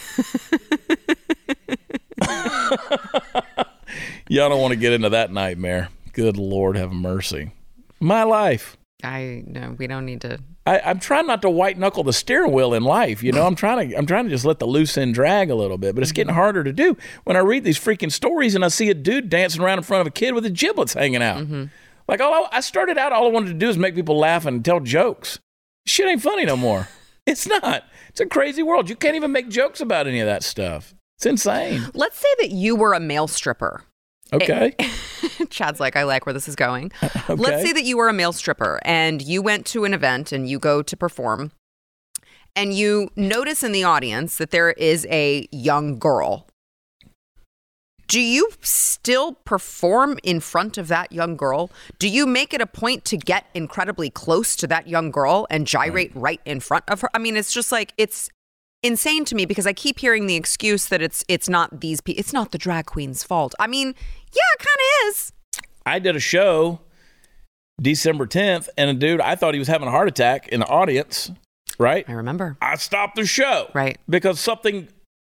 [4.28, 5.88] Y'all don't want to get into that nightmare.
[6.12, 7.52] Good Lord, have mercy.
[8.00, 8.76] My life.
[9.02, 9.74] I know.
[9.78, 10.38] we don't need to.
[10.66, 13.22] I, I'm trying not to white knuckle the steering wheel in life.
[13.22, 15.54] You know, I'm trying to I'm trying to just let the loose end drag a
[15.54, 16.38] little bit, but it's getting mm-hmm.
[16.38, 19.60] harder to do when I read these freaking stories and I see a dude dancing
[19.60, 21.38] around in front of a kid with the giblets hanging out.
[21.38, 21.64] Mm-hmm.
[22.08, 24.46] Like all I, I started out, all I wanted to do is make people laugh
[24.46, 25.38] and tell jokes.
[25.86, 26.88] Shit ain't funny no more.
[27.26, 27.84] It's not.
[28.10, 28.90] It's a crazy world.
[28.90, 30.94] You can't even make jokes about any of that stuff.
[31.16, 31.82] It's insane.
[31.94, 33.82] Let's say that you were a male stripper.
[34.32, 34.74] Okay.
[35.50, 36.92] Chad's like, I like where this is going.
[37.26, 37.42] Okay.
[37.42, 40.46] Let's say that you were a male stripper and you went to an event and
[40.46, 41.52] you go to perform
[42.54, 46.46] and you notice in the audience that there is a young girl.
[48.06, 51.70] Do you still perform in front of that young girl?
[51.98, 55.66] Do you make it a point to get incredibly close to that young girl and
[55.66, 57.08] gyrate right in front of her?
[57.14, 58.28] I mean, it's just like it's
[58.84, 62.20] insane to me because I keep hearing the excuse that it's it's not these people,
[62.20, 63.54] it's not the drag queen's fault.
[63.58, 65.32] I mean, yeah, it kind of is.
[65.86, 66.80] I did a show
[67.80, 70.66] December 10th, and a dude, I thought he was having a heart attack in the
[70.66, 71.30] audience,
[71.78, 72.04] right?
[72.08, 72.56] I remember.
[72.60, 73.68] I stopped the show.
[73.74, 73.98] Right.
[74.08, 74.88] Because something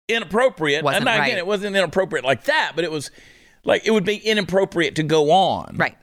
[0.09, 0.83] inappropriate.
[0.83, 1.27] Wasn't and now, right.
[1.27, 3.11] again, it wasn't inappropriate like that, but it was
[3.63, 5.75] like it would be inappropriate to go on.
[5.77, 5.97] Right.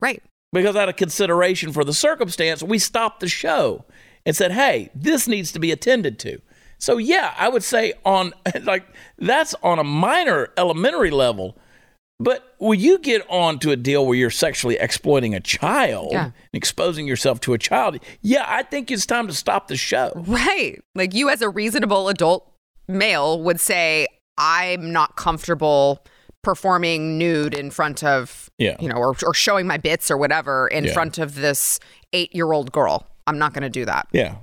[0.00, 0.22] Right.
[0.52, 3.84] Because out of consideration for the circumstance, we stopped the show
[4.24, 6.40] and said, hey, this needs to be attended to.
[6.78, 8.84] So yeah, I would say on like
[9.18, 11.56] that's on a minor elementary level.
[12.18, 16.24] But when you get on to a deal where you're sexually exploiting a child Yeah.
[16.24, 20.12] and exposing yourself to a child, yeah, I think it's time to stop the show.
[20.14, 20.80] Right.
[20.94, 22.50] Like you, as a reasonable adult
[22.88, 24.06] male, would say,
[24.38, 26.06] I'm not comfortable
[26.42, 28.76] performing nude in front of, Yeah.
[28.80, 30.92] you know, or, or showing my bits or whatever in Yeah.
[30.94, 31.80] front of this
[32.14, 33.06] eight year old girl.
[33.26, 34.08] I'm not going to do that.
[34.12, 34.36] Yeah.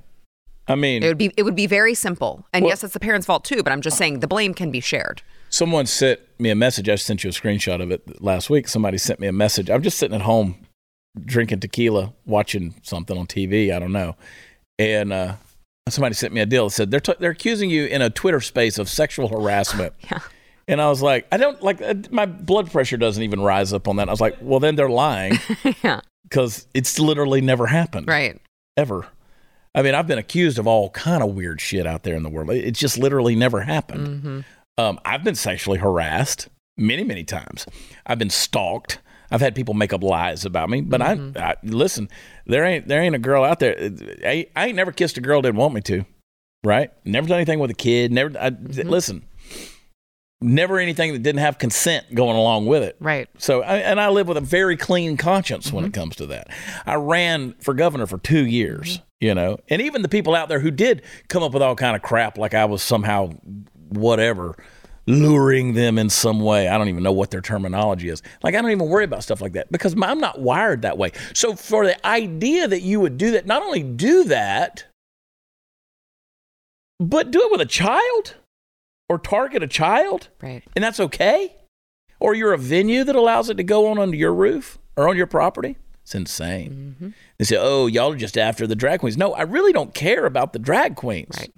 [0.67, 2.45] I mean, It would be it would be very simple.
[2.53, 4.71] And Well- yes, it's the parents' fault too, but I'm just saying the blame can
[4.71, 5.21] be shared.
[5.49, 6.89] Someone sent me a message.
[6.89, 8.67] I sent you a screenshot of it last week.
[8.67, 9.69] Somebody sent me a message.
[9.69, 10.55] I'm just sitting at home
[11.25, 13.71] drinking tequila, watching something on TV.
[13.71, 14.15] I don't know.
[14.79, 15.35] And uh,
[15.89, 18.41] somebody sent me a deal that said they're, t- they're accusing you in a Twitter
[18.41, 19.93] space of sexual harassment.
[20.11, 20.19] Yeah.
[20.65, 23.89] And I was like, I don't like uh, my blood pressure doesn't even rise up
[23.89, 24.07] on that.
[24.07, 25.37] I was like, well, then they're lying
[25.83, 25.99] yeah.
[26.23, 28.39] because it's literally never happened Right.
[28.77, 29.05] ever.
[29.75, 32.29] I mean, I've been accused of all kind of weird shit out there in the
[32.29, 32.49] world.
[32.51, 34.07] It just literally never happened.
[34.07, 34.39] Mm-hmm.
[34.77, 37.65] Um, I've been sexually harassed many, many times.
[38.05, 38.99] I've been stalked.
[39.31, 40.81] I've had people make up lies about me.
[40.81, 42.09] But I, I listen.
[42.45, 43.75] There ain't there ain't a girl out there.
[44.23, 46.05] I, I ain't never kissed a girl that didn't want me to.
[46.63, 46.91] Right?
[47.03, 48.11] Never done anything with a kid.
[48.11, 48.37] Never.
[48.39, 49.25] I, Listen.
[50.39, 52.97] Never anything that didn't have consent going along with it.
[52.99, 53.29] Right.
[53.37, 56.49] So, I, and I live with a very clean conscience when it comes to that.
[56.85, 60.59] I ran for governor for two years, you know, and even the people out there
[60.59, 63.29] who did come up with all kind of crap, like I was somehow
[63.89, 64.55] whatever,
[65.07, 66.67] luring them in some way.
[66.67, 68.21] I don't even know what their terminology is.
[68.43, 71.11] Like I don't even worry about stuff like that because I'm not wired that way.
[71.33, 74.85] So for the idea that you would do that, not only do that,
[76.99, 78.35] but do it with a child
[79.09, 80.63] or target a child, Right.
[80.75, 81.55] and that's okay?
[82.19, 85.17] Or you're a venue that allows it to go on under your roof or on
[85.17, 85.77] your property?
[86.03, 86.95] It's insane.
[86.99, 87.09] Mm-hmm.
[87.39, 89.17] They say, oh, y'all are just after the drag queens.
[89.17, 91.53] No, I really don't care about the drag queens Right.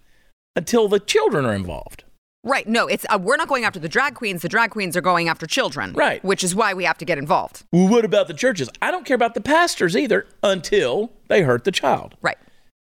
[0.56, 2.04] until the children are involved.
[2.44, 2.68] Right.
[2.68, 4.44] No, it's uh, we're not going after the drag queens.
[4.44, 5.94] The drag queens are going after children.
[5.94, 6.24] Right.
[6.24, 7.64] Which is why we have to get involved.
[7.72, 8.70] Well, what about the churches?
[8.84, 12.14] I don't care about the pastors either until they hurt the child.
[12.22, 12.38] Right.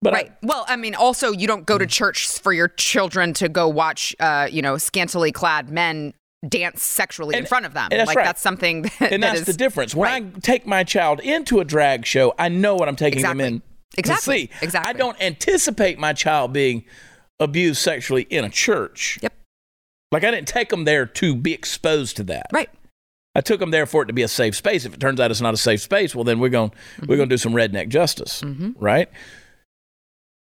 [0.02, 0.32] But I- right.
[0.44, 4.14] well, I mean, also, you don't go to church for your children to go watch,
[4.20, 6.14] uh, you know, scantily clad men
[6.48, 7.88] dance sexually in front of them.
[7.90, 8.24] that's like right.
[8.24, 9.94] that's something that, and that that's the difference.
[9.94, 10.32] When right.
[10.36, 13.62] I take my child into a drag show, I know what I'm taking them in
[13.98, 14.46] Exactly.
[14.46, 14.64] to see.
[14.64, 14.88] Exactly.
[14.88, 16.84] I don't anticipate my child being
[17.40, 19.18] abused sexually in a church.
[19.22, 19.32] Yep.
[20.12, 22.46] Like I didn't take them there to be exposed to that.
[22.52, 22.70] Right.
[23.34, 24.84] I took them there for it to be a safe space.
[24.84, 27.06] If it turns out it's not a safe space, well, then we're going Mm-hmm.
[27.06, 28.42] we're going to do some redneck justice,
[28.78, 29.08] right?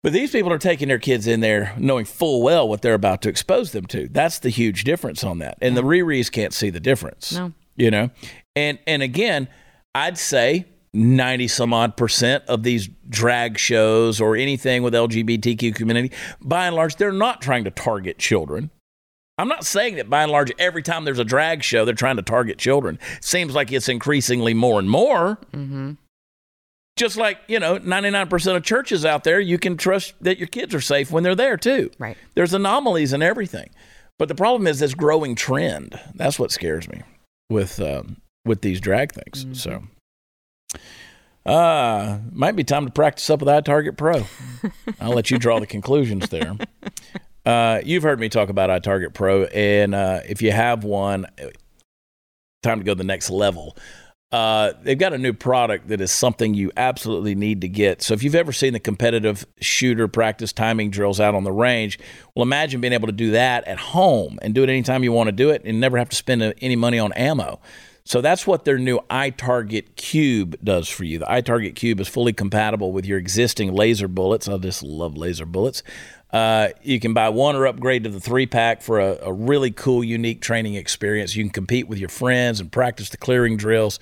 [0.07, 3.23] But these people are taking their kids in there knowing full well what they're about
[3.23, 4.07] to expose them to.
[4.07, 5.59] That's the huge difference on that.
[5.61, 7.33] And the Riris can't see the difference.
[7.33, 7.53] No.
[7.75, 8.11] You know?
[8.55, 9.49] And and again,
[9.97, 16.13] I'd say 90 some odd percent of these drag shows or anything with LGBTQ community,
[16.41, 18.71] by and large, they're not trying to target children.
[19.39, 22.15] I'm not saying that by and large, every time there's a drag show, they're trying
[22.15, 23.01] to target children.
[23.21, 25.41] Seems like it's increasingly more and more.
[25.53, 25.95] Mm-hmm.
[26.97, 30.75] Just like, you know, 99% of churches out there, you can trust that your kids
[30.75, 31.91] are safe when they're there too.
[31.99, 32.17] Right.
[32.35, 33.71] There's anomalies in everything.
[34.19, 36.01] But the problem is this growing trend.
[36.15, 37.03] That's what scares me
[37.51, 39.61] with um, with these drag things.
[39.61, 39.83] So
[41.45, 44.25] uh might be time to practice up with iTarget Pro.
[45.01, 46.55] I'll let you draw the conclusions there.
[47.45, 51.27] Uh, you've heard me talk about iTarget Pro, and uh, if you have one,
[52.65, 53.77] time to go to the next level.
[54.33, 58.03] Uh, they've got a new product that is something you absolutely need to get.
[58.03, 61.99] So if you've ever seen the competitive shooter practice timing drills out on the range,
[62.35, 65.29] well, imagine being able to do that at home and do it anytime you want
[65.29, 67.61] to do it and never have to spend any money on ammo.
[68.07, 71.19] So that's what their new iTarget Cube does for you.
[71.19, 74.49] The iTarget Cube is fully compatible with your existing laser bullets.
[74.49, 75.83] I just love laser bullets.
[76.33, 79.73] Uh, you can buy one or upgrade to the three pack for a, a really
[79.73, 81.35] cool, unique training experience.
[81.35, 83.99] You can compete with your friends and practice the clearing drills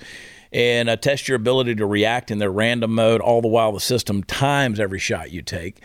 [0.51, 3.79] and uh, test your ability to react in their random mode, all the while the
[3.79, 5.81] system times every shot you take.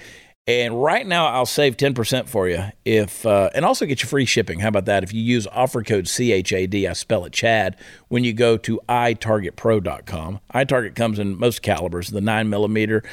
[0.51, 4.25] And right now, I'll save 10% for you if, uh, and also get you free
[4.25, 4.59] shipping.
[4.59, 5.05] How about that?
[5.05, 7.77] If you use offer code CHAD, I spell it Chad,
[8.09, 10.41] when you go to itargetpro.com.
[10.53, 13.05] iTarget comes in most calibers, the 9 millimeter,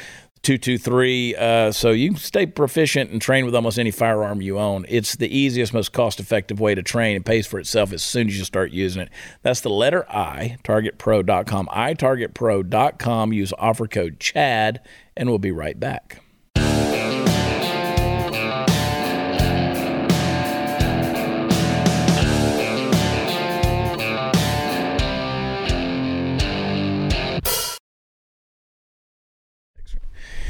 [0.41, 1.35] 223.
[1.35, 4.87] Uh, so you can stay proficient and train with almost any firearm you own.
[4.89, 8.29] It's the easiest, most cost effective way to train and pays for itself as soon
[8.29, 9.09] as you start using it.
[9.43, 11.67] That's the letter I, targetpro.com.
[11.67, 13.33] itargetpro.com.
[13.33, 14.81] Use offer code CHAD,
[15.15, 16.23] and we'll be right back.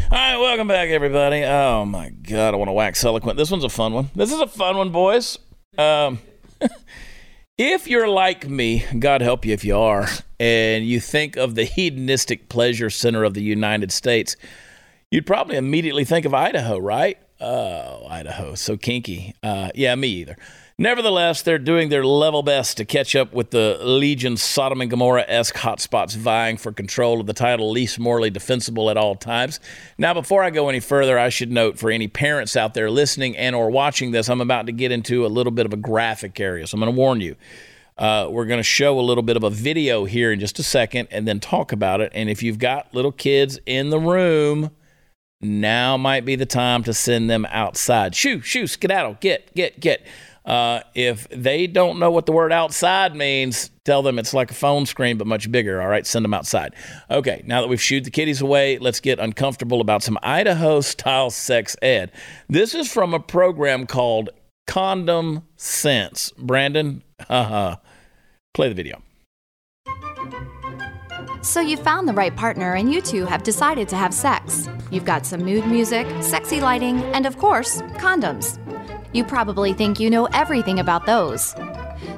[0.10, 1.44] All right, welcome back, everybody.
[1.44, 3.38] Oh my God, I want to wax eloquent.
[3.38, 4.10] This one's a fun one.
[4.16, 5.38] This is a fun one, boys.
[5.78, 6.20] Um,
[7.58, 10.08] if you're like me, God help you if you are,
[10.40, 14.38] and you think of the hedonistic pleasure center of the United States,
[15.12, 17.18] you'd probably immediately think of Idaho, right?
[17.42, 19.36] Oh, Idaho, so kinky.
[19.44, 20.38] Uh, yeah, me either.
[20.80, 25.26] Nevertheless, they're doing their level best to catch up with the Legion Sodom and Gomorrah
[25.28, 29.60] esque hotspots vying for control of the title least morally defensible at all times.
[29.98, 33.36] Now, before I go any further, I should note for any parents out there listening
[33.38, 36.40] and or watching this, I'm about to get into a little bit of a graphic
[36.40, 37.36] area, so I'm going to warn you.
[37.98, 40.64] Uh, we're going to show a little bit of a video here in just a
[40.64, 42.12] second and then talk about it.
[42.14, 44.70] And if you've got little kids in the room,
[45.42, 48.14] now might be the time to send them outside.
[48.14, 50.06] Shoo, shoo, skedaddle, get, get, get.
[50.48, 54.54] Uh, if they don't know what the word outside means, tell them it's like a
[54.54, 55.82] phone screen but much bigger.
[55.82, 56.74] All right, send them outside.
[57.12, 61.30] Okay, now that we've shooed the kiddies away, let's get uncomfortable about some Idaho style
[61.32, 62.14] sex ed.
[62.48, 64.30] This is from a program called
[64.68, 66.32] Condom Sense.
[66.38, 67.76] Brandon, haha,
[68.54, 69.02] play the video.
[71.42, 74.70] So you found the right partner and you two have decided to have sex.
[74.92, 78.58] You've got some mood music, sexy lighting, and of course, condoms.
[79.14, 81.56] You probably think you know everything about those.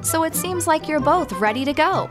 [0.02, 2.08] So it seems like you're both ready to go.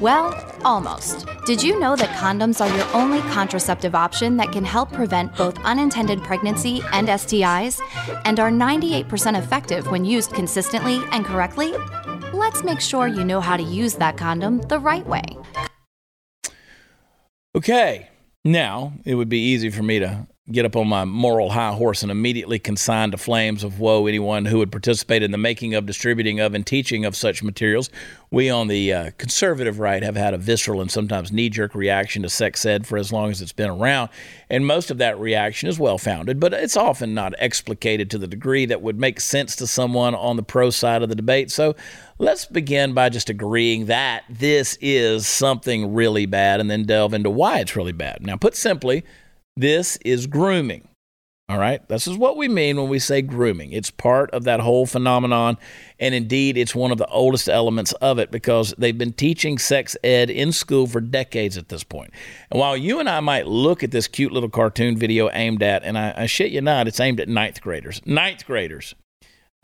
[0.00, 1.26] Well, almost.
[1.46, 5.58] Did you know that condoms are your only contraceptive option that can help prevent both
[5.64, 7.80] unintended pregnancy and STIs,
[8.24, 11.72] and are 98% effective when used consistently and correctly?
[12.32, 15.24] Let's make sure you know how to use that condom the right way.
[17.54, 18.08] Okay.
[18.44, 22.02] Now, it would be easy for me to get up on my moral high horse
[22.02, 25.86] and immediately consign to flames of woe anyone who would participate in the making of,
[25.86, 27.88] distributing of, and teaching of such materials.
[28.32, 32.22] We on the uh, conservative right have had a visceral and sometimes knee jerk reaction
[32.22, 34.10] to sex ed for as long as it's been around,
[34.48, 38.26] and most of that reaction is well founded, but it's often not explicated to the
[38.26, 41.50] degree that would make sense to someone on the pro side of the debate.
[41.50, 41.76] So
[42.18, 47.30] let's begin by just agreeing that this is something really bad and then delve into
[47.30, 48.22] why it's really bad.
[48.22, 49.04] Now, put simply,
[49.56, 50.88] this is grooming.
[51.50, 51.86] All right.
[51.88, 53.72] This is what we mean when we say grooming.
[53.72, 55.58] It's part of that whole phenomenon.
[55.98, 59.96] And indeed, it's one of the oldest elements of it because they've been teaching sex
[60.04, 62.12] ed in school for decades at this point.
[62.52, 65.82] And while you and I might look at this cute little cartoon video aimed at,
[65.82, 68.00] and I, I shit you not, it's aimed at ninth graders.
[68.06, 68.94] Ninth graders.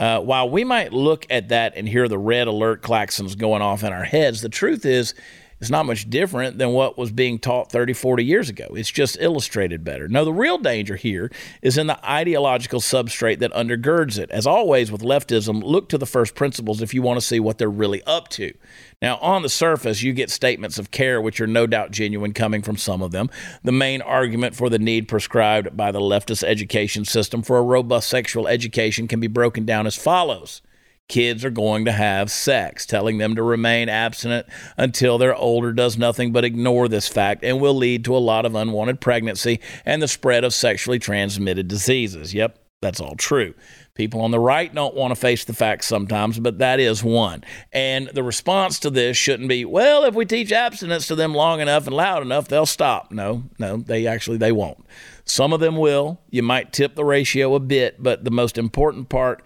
[0.01, 3.85] Uh, while we might look at that and hear the red alert klaxons going off
[3.85, 5.15] in our heads, the truth is
[5.61, 8.67] it's not much different than what was being taught 30, 40 years ago.
[8.73, 10.07] It's just illustrated better.
[10.07, 11.31] Now, the real danger here
[11.63, 14.31] is in the ideological substrate that undergirds it.
[14.31, 17.57] As always with leftism, look to the first principles if you want to see what
[17.57, 18.53] they're really up to.
[19.01, 22.61] Now, on the surface, you get statements of care, which are no doubt genuine coming
[22.61, 23.31] from some of them.
[23.63, 28.09] The main argument for the need prescribed by the leftist education system for a robust
[28.09, 30.61] sexual education can be broken down as follows
[31.09, 32.87] kids are going to have sex.
[32.87, 37.61] Telling them to remain abstinent until they're older does nothing but ignore this fact and
[37.61, 42.35] will lead to a lot of unwanted pregnancy and the spread of sexually transmitted diseases.
[42.35, 43.55] Yep, that's all true.
[43.95, 47.43] People on the right don't want to face the facts sometimes, but that is one.
[47.73, 51.61] And the response to this shouldn't be, well, if we teach abstinence to them long
[51.61, 53.11] enough and loud enough, they'll stop.
[53.11, 54.85] No, no, they actually they won't.
[55.25, 56.21] Some of them will.
[56.31, 59.43] You might tip the ratio a bit, but the most important part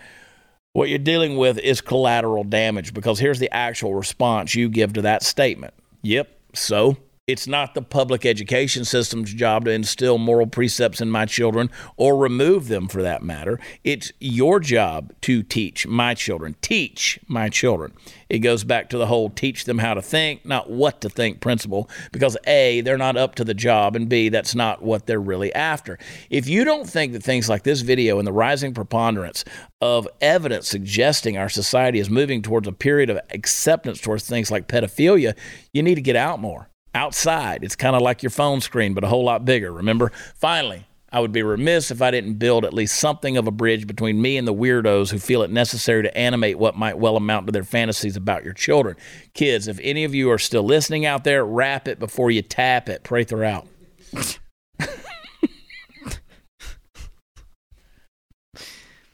[0.72, 5.02] what you're dealing with is collateral damage because here's the actual response you give to
[5.02, 5.74] that statement.
[6.02, 6.96] Yep, so
[7.30, 12.16] it's not the public education system's job to instill moral precepts in my children or
[12.16, 13.60] remove them for that matter.
[13.84, 16.56] It's your job to teach my children.
[16.60, 17.92] Teach my children.
[18.28, 21.40] It goes back to the whole teach them how to think, not what to think
[21.40, 25.20] principle, because A, they're not up to the job, and B, that's not what they're
[25.20, 25.98] really after.
[26.30, 29.44] If you don't think that things like this video and the rising preponderance
[29.80, 34.68] of evidence suggesting our society is moving towards a period of acceptance towards things like
[34.68, 35.36] pedophilia,
[35.72, 37.64] you need to get out more outside.
[37.64, 39.72] It's kind of like your phone screen, but a whole lot bigger.
[39.72, 40.12] Remember?
[40.36, 43.86] Finally, I would be remiss if I didn't build at least something of a bridge
[43.86, 47.46] between me and the weirdos who feel it necessary to animate what might well amount
[47.46, 48.96] to their fantasies about your children.
[49.34, 52.88] Kids, if any of you are still listening out there, wrap it before you tap
[52.88, 53.02] it.
[53.02, 53.66] Prather out.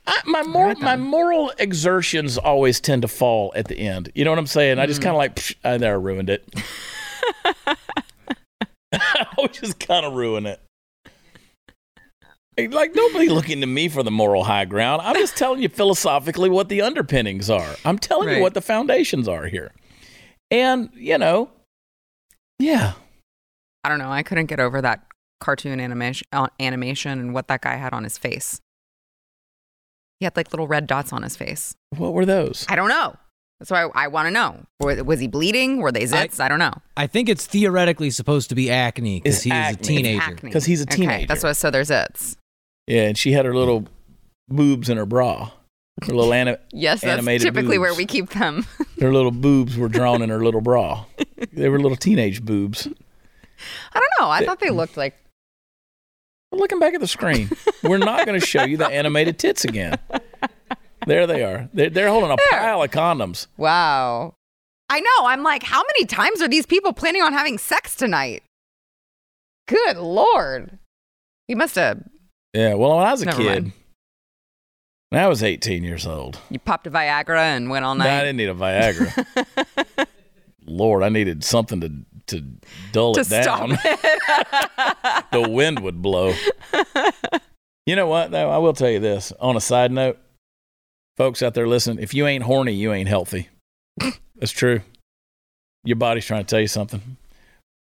[0.08, 4.12] I, my moral, my moral exertions always tend to fall at the end.
[4.14, 4.78] You know what I'm saying?
[4.78, 5.04] I just mm.
[5.04, 6.46] kind of like, psh, I there, ruined it.
[8.92, 10.60] I just kind of ruin it.
[12.58, 15.02] Like nobody looking to me for the moral high ground.
[15.02, 17.76] I'm just telling you philosophically what the underpinnings are.
[17.84, 18.36] I'm telling Right.
[18.38, 19.72] you what the foundations are here.
[20.50, 21.50] And, you know,
[22.58, 22.92] yeah.
[23.84, 24.10] I don't know.
[24.10, 25.04] I couldn't get over that
[25.40, 28.58] cartoon animation, uh, animation and what that guy had on his face.
[30.18, 31.74] He had like little red dots on his face.
[31.90, 32.64] What were those?
[32.70, 33.16] I don't know.
[33.58, 34.64] That's why I, I want to know.
[34.80, 35.78] Was he bleeding?
[35.80, 36.40] Were they zits?
[36.40, 36.74] I, don't know.
[36.96, 39.80] I think it's theoretically supposed to be acne because It's he was acne.
[39.80, 40.34] a teenager.
[40.42, 41.26] Because he's a Okay, teenager.
[41.26, 41.52] that's why.
[41.52, 42.36] So there's zits.
[42.86, 43.86] Yeah, and she had her little
[44.48, 45.50] boobs in her bra.
[46.06, 48.66] Her little ani- Yes, that's animated typically where we keep them.
[49.00, 51.04] her little boobs were drawn in her little bra.
[51.52, 52.86] They were little teenage boobs.
[53.94, 54.28] I don't know.
[54.30, 55.14] I thought they looked like.
[56.52, 57.50] Looking back at the screen,
[57.82, 59.98] we're not going to show you the animated tits again.
[61.06, 61.68] There they are.
[61.72, 62.60] They're, they're holding a There.
[62.60, 63.46] pile of condoms.
[63.56, 64.34] Wow.
[64.88, 65.26] I know.
[65.26, 68.42] I'm like, how many times are these people planning on having sex tonight?
[69.68, 70.78] Good lord.
[71.48, 72.02] He must have.
[72.52, 72.74] Yeah.
[72.74, 73.72] Well, when I was a Never kid, mind.
[75.10, 78.20] when I was 18 years old, You popped a Viagra and went all no, I
[78.20, 80.06] didn't need a Viagra.
[80.66, 81.92] Lord, I needed something to
[82.28, 82.42] to
[82.90, 83.78] dull to it down.
[83.84, 85.24] it.
[85.32, 86.32] the wind would blow.
[87.86, 88.50] You know what, though?
[88.50, 89.30] I will tell you this.
[89.38, 90.18] On a side note,
[91.16, 93.48] folks out there listening, if you ain't horny, you ain't healthy.
[94.36, 94.80] That's true.
[95.84, 97.16] Your body's trying to tell you something.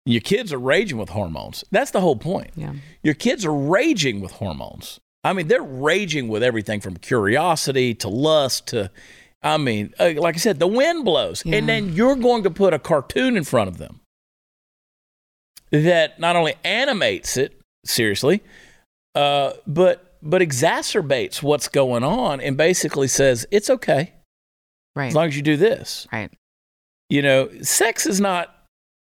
[0.05, 1.63] Your kids are raging with hormones.
[1.71, 2.51] That's the whole point.
[2.55, 2.73] yeah.
[3.03, 4.99] Your kids are raging with hormones.
[5.23, 8.91] I mean, they're raging with everything from curiosity to lust to,
[9.41, 11.43] I mean, uh, like I said, the wind blows.
[11.43, 11.55] Yeah.
[11.55, 14.01] And then you're going to put a cartoon in front of them
[15.71, 18.43] that not only animates it, seriously,
[19.15, 24.13] uh, but, but exacerbates what's going on and basically says, it's okay
[24.95, 25.07] Right.
[25.07, 26.07] as long as you do this.
[26.11, 26.31] right.
[27.09, 28.51] You know, sex is not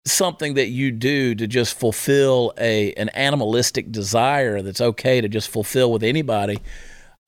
[0.07, 5.49] something that you do to just fulfill a an animalistic desire that's okay to just
[5.49, 6.57] fulfill with anybody.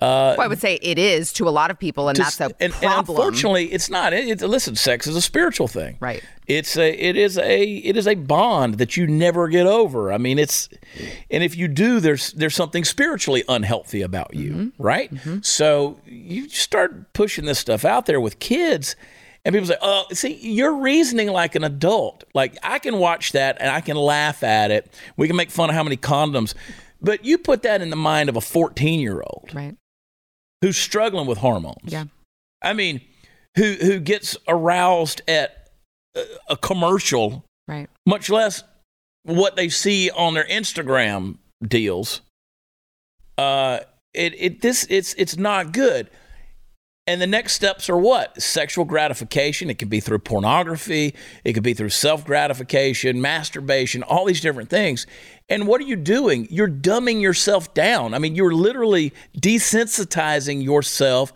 [0.04, 2.52] Uh, Well, I would say it is to a lot of people, and just- that's
[2.54, 4.12] a and, and unfortunately, it's not.
[4.14, 5.98] It, it's listen, sex is a spiritual thing.
[6.00, 6.22] Right.
[6.48, 10.12] It's a it is a it is a bond that you never get over.
[10.12, 10.68] I mean, it's
[11.32, 14.84] and if you do, there's there's something spiritually unhealthy about you, Mm-hmm.
[14.84, 15.12] right?
[15.42, 18.96] So you start pushing this stuff out there with kids.
[19.46, 22.24] And people say, "Oh, see, you're reasoning like an adult.
[22.34, 24.94] Like I can watch that and I can laugh at it.
[25.18, 26.54] We can make fun of how many condoms,
[27.02, 29.76] but you put that in the mind of a 14 year old right.
[30.64, 31.92] Who's struggling with hormones.
[31.92, 32.06] Yeah.
[32.62, 33.02] I mean,
[33.58, 35.70] who who gets aroused at
[36.16, 37.90] a, a commercial, Right.
[38.06, 38.64] much less
[39.24, 42.22] what they see on their Instagram deals.
[43.38, 43.80] Uh,
[44.14, 46.10] it it this it's it's not good.
[47.06, 48.42] And the next steps are what?
[48.42, 49.70] Sexual gratification.
[49.70, 51.14] It could be through pornography.
[51.44, 55.06] It could be through self gratification, masturbation, all these different things.
[55.50, 56.48] And what are you doing?
[56.50, 58.14] You're dumbing yourself down.
[58.14, 61.34] I mean, you're literally desensitizing yourself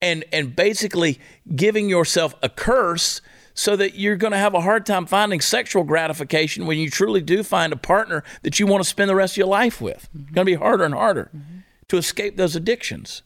[0.00, 1.20] and, and basically
[1.54, 3.20] giving yourself a curse
[3.52, 7.20] so that you're going to have a hard time finding sexual gratification when you truly
[7.20, 10.08] do find a partner that you want to spend the rest of your life with.
[10.14, 11.58] It's going to be harder and harder mm-hmm.
[11.88, 13.22] to escape those addictions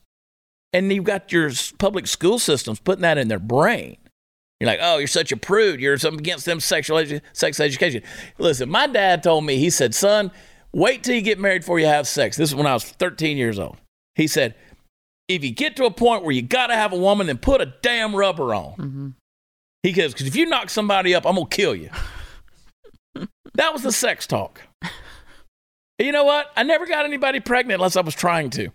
[0.73, 3.97] and you've got your public school systems putting that in their brain.
[4.61, 5.81] You're like, oh, you're such a prude.
[5.81, 8.03] You're something against them sexual edu- sex education.
[8.39, 10.31] Listen, my dad told me, he said, son,
[10.73, 12.37] wait till you get married before you have sex.
[12.37, 13.77] This is when I was 13 years old.
[14.15, 14.55] He said,
[15.29, 17.61] if you get to a point where you got to have a woman, then put
[17.61, 18.73] a damn rubber on.
[18.77, 19.09] Mm-hmm.
[19.83, 21.91] He goes, because if you knock somebody up, I'm going to kill you.
[23.55, 24.63] that was the sex talk.
[25.99, 26.51] You know what?
[26.57, 28.71] I never got anybody pregnant unless I was trying to.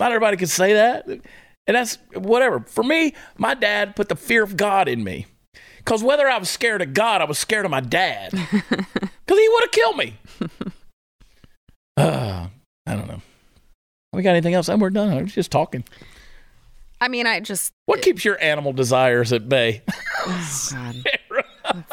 [0.00, 1.06] Not everybody can say that.
[1.06, 2.60] And that's whatever.
[2.60, 5.26] For me, my dad put the fear of God in me.
[5.76, 8.32] Because whether I was scared of God, I was scared of my dad.
[9.30, 10.14] Because he would have killed me.
[11.96, 12.48] Uh,
[12.84, 13.22] I don't know.
[14.12, 14.68] We got anything else?
[14.68, 15.16] And we're done.
[15.16, 15.84] I'm just talking.
[17.00, 19.82] I mean, I just What keeps your animal desires at bay?
[20.72, 20.96] God,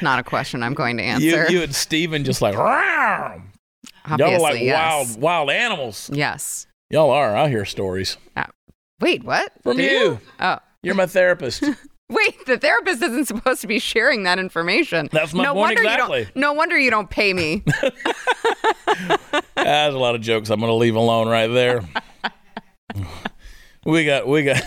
[0.00, 1.50] not a question I'm going to answer.
[1.50, 3.42] you and Steven just like, "Rawr."
[4.16, 5.08] y'all are like yes.
[5.08, 6.08] wild, wild animals.
[6.12, 6.67] Yes.
[6.90, 7.36] Y'all are.
[7.36, 8.44] I hear stories uh,
[9.00, 9.52] Wait, what?
[9.62, 10.20] from Do you.
[10.40, 10.58] Oh.
[10.82, 11.62] You're my therapist.
[12.10, 15.10] Wait, the therapist isn't supposed to be sharing that information.
[15.12, 16.18] That's my no point wonder exactly.
[16.20, 17.62] You don't, no wonder you don't pay me.
[19.54, 21.84] That's a lot of jokes I'm going to leave alone right there.
[23.84, 24.62] we got, we got,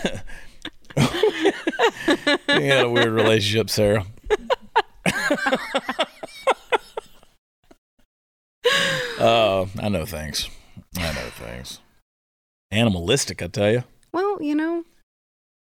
[0.96, 4.06] we got a weird relationship, Sara.
[9.18, 10.48] Oh, I know things.
[10.96, 11.80] I know things.
[12.72, 13.84] Animalistic, I tell you.
[14.12, 14.84] well, you know.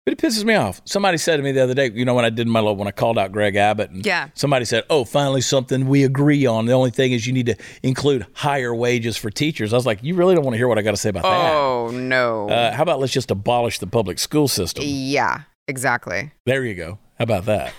[0.07, 0.81] But it pisses me off.
[0.87, 2.89] Somebody said to me the other day, you know, when I did my little, when
[2.89, 4.29] I called out Greg Abbott, and Yeah.
[4.35, 7.57] somebody said, "Oh, finally something we agree on." The only thing is you need to
[7.83, 9.75] include higher wages for teachers.
[9.75, 11.25] I was like, you really don't want to hear what I got to say about
[11.25, 11.53] that.
[11.55, 12.49] Oh no.
[12.49, 14.85] Uh, how about let's just abolish the public school system?
[14.87, 16.33] yeah, exactly.
[16.47, 16.99] There you go.
[17.19, 17.75] How about that?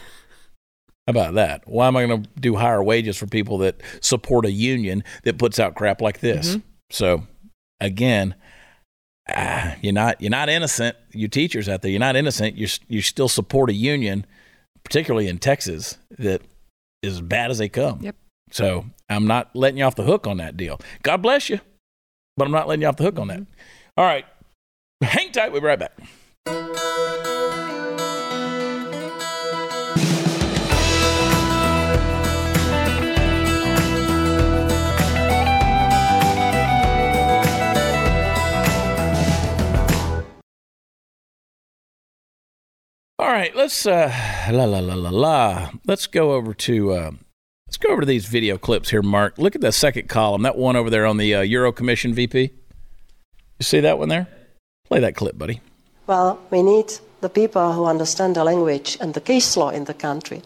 [1.08, 1.64] How about that?
[1.68, 5.40] Why am I going to do higher wages for people that support a union that
[5.40, 6.58] puts out crap like this?
[6.92, 7.24] So,
[7.80, 8.36] again,
[9.30, 10.96] ah, you're not you're not innocent.
[11.12, 12.56] You teachers out there, you're not innocent.
[12.58, 14.26] You you still support a union,
[14.84, 16.42] particularly in Texas, that
[17.02, 18.00] is as bad as they come.
[18.02, 18.16] Yep.
[18.52, 20.80] So I'm not letting you off the hook on that deal.
[21.04, 21.60] God bless you,
[22.38, 23.42] but I'm not letting you off the hook on that.
[23.98, 24.26] All right,
[25.02, 25.52] hang tight.
[25.52, 26.91] We'll be right back.
[43.22, 44.12] All right, let's uh,
[44.52, 45.70] la la la la la.
[45.86, 47.12] Let's go over to uh,
[47.68, 49.38] let's go over to these video clips here, Mark.
[49.38, 50.42] Look at the second column.
[50.42, 52.50] That one over there on the uh, Euro Commission VP.
[53.60, 54.28] You see that one there?
[54.86, 55.62] Play that clip, buddy.
[56.08, 59.94] Well, we need the people who understand the language and the case law in the
[59.94, 60.42] country.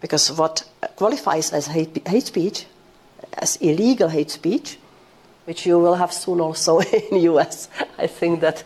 [0.00, 0.62] Because what
[0.94, 2.66] qualifies as hate, hate speech,
[3.32, 4.78] as illegal hate speech,
[5.46, 7.68] which you will have soon also in the US,
[7.98, 8.64] I think that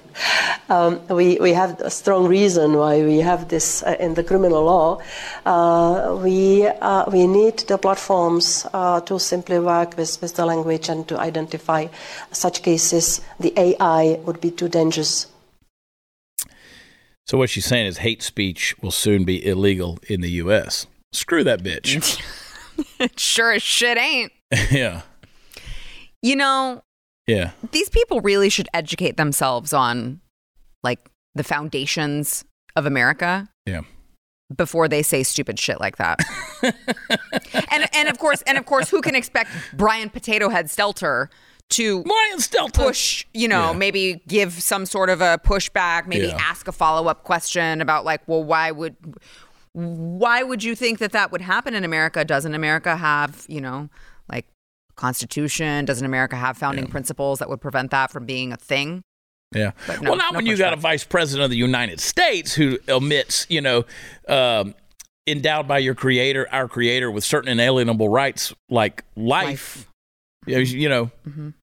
[0.69, 4.65] um, we, we have a strong reason why we have this uh, in the criminal
[4.65, 5.01] law.
[5.47, 10.89] Uh, we, uh, we need the platforms uh, to simply work with, with the language
[10.89, 11.87] and to identify
[12.33, 13.21] such cases.
[13.39, 15.27] The AI would be too dangerous
[17.31, 20.89] So what she's saying is hate speech will soon be illegal in the U.S.
[21.13, 22.21] Screw that bitch.
[23.17, 24.33] sure as shit ain't.
[24.73, 25.03] yeah,
[26.23, 26.83] You know,
[27.27, 27.53] yeah.
[27.73, 30.21] these people really should educate themselves on
[30.83, 32.45] like the foundations
[32.77, 33.49] of America.
[33.67, 33.83] Yeah.
[34.57, 36.19] before they say stupid shit like that.
[36.63, 41.29] and and of course, and of course, who can expect Brian Potato Head Stelter
[41.71, 42.73] to Brian Stelter.
[42.87, 43.79] push, you know, Yeah.
[43.79, 46.37] maybe give some sort of a pushback, maybe Yeah.
[46.41, 48.97] ask a follow-up question about like, well, why would
[49.73, 52.25] why would you think that that would happen in America?
[52.25, 53.89] Doesn't America have, you know,
[55.01, 55.85] constitution?
[55.85, 59.03] Doesn't America have founding principles that would prevent that from being a thing?
[59.55, 59.73] Yeah.
[59.89, 62.79] No- well, not no when you got a vice president of the United States who
[62.89, 63.85] omits, you know,
[64.29, 64.75] um,
[65.27, 69.89] endowed by your creator, our creator, with certain inalienable rights like life.
[70.47, 71.55] You know, you know, Mhm.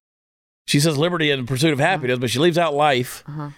[0.66, 3.24] she says liberty and the pursuit of happiness, but she leaves out life.
[3.26, 3.50] Uh-huh.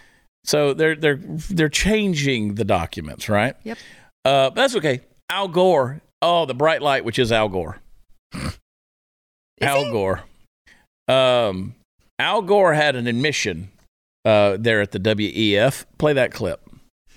[0.43, 1.19] So they're they're
[1.49, 3.55] they're changing the documents, right?
[3.63, 3.77] Yep.
[4.25, 5.01] Uh, but that's okay.
[5.29, 6.01] Al Gore.
[6.21, 7.77] Oh, the bright light, which is Al Gore.
[9.61, 10.23] Al Gore.
[11.07, 11.75] Um,
[12.19, 13.69] Al Gore had an admission
[14.25, 15.85] uh, there at the WEF.
[15.97, 16.61] Play that clip.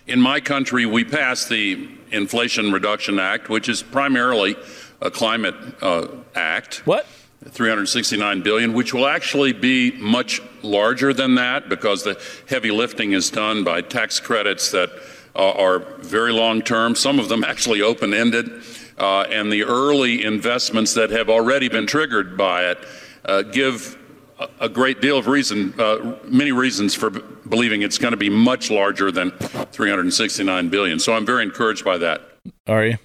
[0.07, 4.57] In my country, we passed the Inflation Reduction Act, which is primarily
[5.01, 6.86] a climate uh, act.
[6.86, 7.07] What?
[7.47, 13.30] 369 billion, which will actually be much larger than that because the heavy lifting is
[13.30, 14.90] done by tax credits that
[15.36, 18.62] uh, are very long term, some of them actually open ended,
[18.99, 22.78] uh, and the early investments that have already been triggered by it
[23.24, 23.97] uh, give
[24.38, 28.16] a- a great deal of reason, uh, many reasons for b- believing it's going to
[28.16, 30.99] be much larger than 369 billion.
[30.99, 32.22] So I'm very encouraged by that.
[32.66, 32.97] Are you?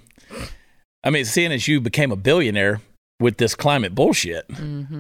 [1.04, 2.82] I mean, seeing as you became a billionaire
[3.20, 4.46] with this climate bullshit,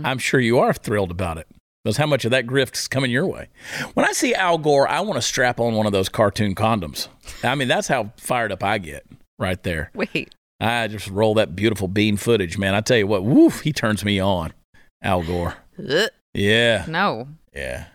[0.04, 1.48] I'm sure you are thrilled about it.
[1.84, 3.48] Because how much of that grift is coming your way?
[3.94, 7.08] When I see Al Gore, I want to strap on one of those cartoon condoms.
[7.44, 9.06] I mean, that's how fired up I get
[9.40, 9.90] right there.
[9.94, 10.36] Wait.
[10.60, 12.74] I just roll that beautiful bean footage, man.
[12.76, 14.54] I tell you what, woof, he turns me on.
[15.02, 15.56] Al Gore.
[15.80, 16.10] Ugh.
[16.34, 16.86] Yeah.
[16.88, 17.28] No.
[17.56, 17.86] Yeah.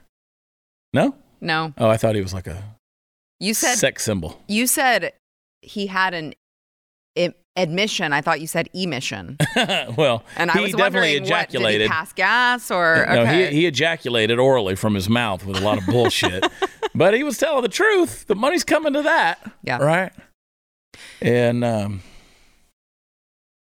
[0.93, 1.15] No?
[1.41, 1.75] No.
[1.77, 2.63] Oh, I thought he was like a
[3.41, 4.41] You said sex symbol.
[4.49, 5.13] you said
[5.61, 6.35] he had an
[7.19, 8.13] I- admission.
[8.15, 9.37] I thought you said emission.
[9.97, 10.81] well, And I he was definitely
[11.21, 11.83] wondering what did ejaculated.
[11.83, 13.51] he pass gas or No, okay.
[13.51, 16.45] he, he ejaculated orally from his mouth with a lot of bullshit.
[16.95, 18.27] but he was telling the truth.
[18.27, 19.53] The money's coming to that.
[19.63, 19.77] Yeah.
[19.79, 20.13] Right?
[21.21, 22.01] And um,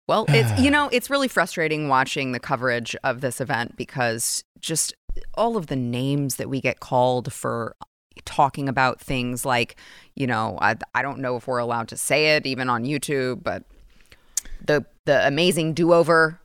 [0.07, 4.95] Well, it's you know, it's really frustrating watching the coverage of this event because just
[5.35, 7.77] all of the names that we get called for
[8.25, 9.77] talking about things like,
[10.15, 13.43] you know, I, I don't know if we're allowed to say it even on YouTube,
[13.43, 13.65] but
[14.65, 16.41] the the amazing do-over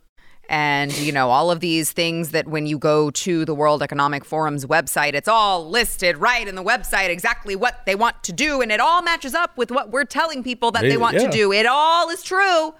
[0.49, 4.25] and you know all of these things that when you go to the World Economic
[4.25, 8.59] Forum's website it's all listed right in the website exactly what they want to do
[8.59, 11.29] and it all matches up with what we're telling people that they Yeah, want yeah.
[11.29, 12.73] to do it all is true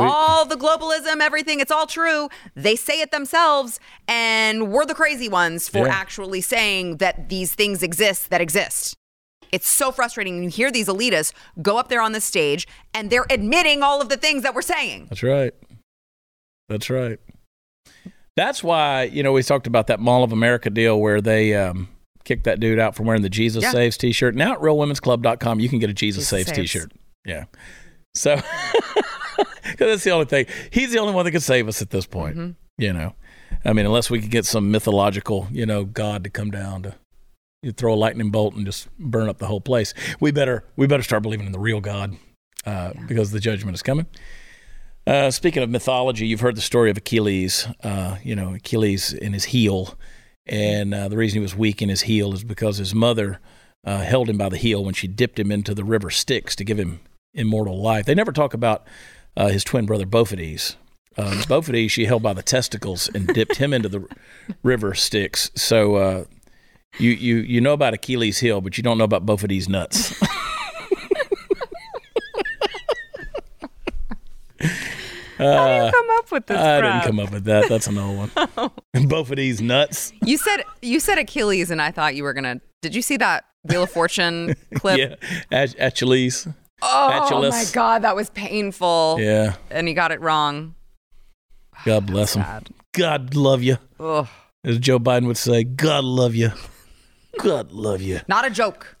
[0.00, 3.78] all the globalism everything it's all true they say it themselves
[4.08, 5.94] and we're the crazy ones for Yeah.
[5.94, 8.94] actually saying that these things exist that exist
[9.52, 10.34] it's so frustrating.
[10.34, 11.32] When you hear these elitists
[11.62, 14.62] go up there on the stage and they're admitting all of the things that we're
[14.62, 15.06] saying.
[15.10, 15.54] that's right.
[16.68, 17.20] That's right.
[18.36, 21.88] That's why, you know, we talked about that Mall of America deal where they um,
[22.24, 23.70] kicked that dude out for wearing the Jesus Yeah.
[23.70, 24.34] Saves t shirt.
[24.34, 26.58] Now at realwomen'sclub.com, you can get a Jesus, Jesus Saves Saves.
[26.72, 26.92] t shirt.
[27.24, 27.44] Yeah.
[28.16, 28.40] So,
[29.70, 30.46] because that's the only thing.
[30.70, 32.36] He's the only one that can save us at this point.
[32.36, 32.52] Mm-hmm.
[32.76, 33.14] You know,
[33.64, 36.94] I mean, unless we could get some mythological, you know, God to come down to
[37.64, 39.94] you throw a lightning bolt and just burn up the whole place.
[40.20, 42.16] We better we better start believing in the real God
[42.66, 44.06] uh, because the judgment is coming.
[45.06, 47.66] Uh, speaking of mythology, you've heard the story of Achilles.
[47.82, 49.98] Uh, you know, Achilles in his heel,
[50.46, 53.40] and uh, the reason he was weak in his heel is because his mother
[53.84, 56.64] uh, held him by the heel when she dipped him into the river Styx to
[56.64, 57.00] give him
[57.34, 58.06] immortal life.
[58.06, 58.86] They never talk about
[59.36, 60.76] uh, his twin brother Bophides.
[61.16, 64.06] Um, Bophides, she held by the testicles and dipped him into the
[64.62, 65.50] river Styx.
[65.54, 66.24] So uh,
[66.98, 70.14] you you you know about Achilles' heel, but you don't know about Bophides' nuts.
[75.38, 76.56] How do you come up with this?
[76.58, 77.02] I crap?
[77.02, 77.68] didn't come up with that.
[77.68, 78.28] That's an old one.
[78.94, 80.12] Bophides' nuts.
[80.24, 82.60] You said you said Achilles, and I thought you were gonna.
[82.82, 84.98] Did you see that Wheel of Fortune clip?
[84.98, 85.14] Yeah,
[85.50, 86.46] Ach- Achilles.
[86.86, 89.16] Oh my god, that was painful.
[89.20, 90.74] Yeah, And he got it wrong.
[91.84, 92.42] God bless him.
[92.42, 92.68] Sad.
[92.92, 94.28] God love you, Ugh.
[94.64, 95.64] as Joe Biden would say.
[95.64, 96.50] God love you.
[97.40, 98.20] God love you.
[98.28, 98.96] Not a joke.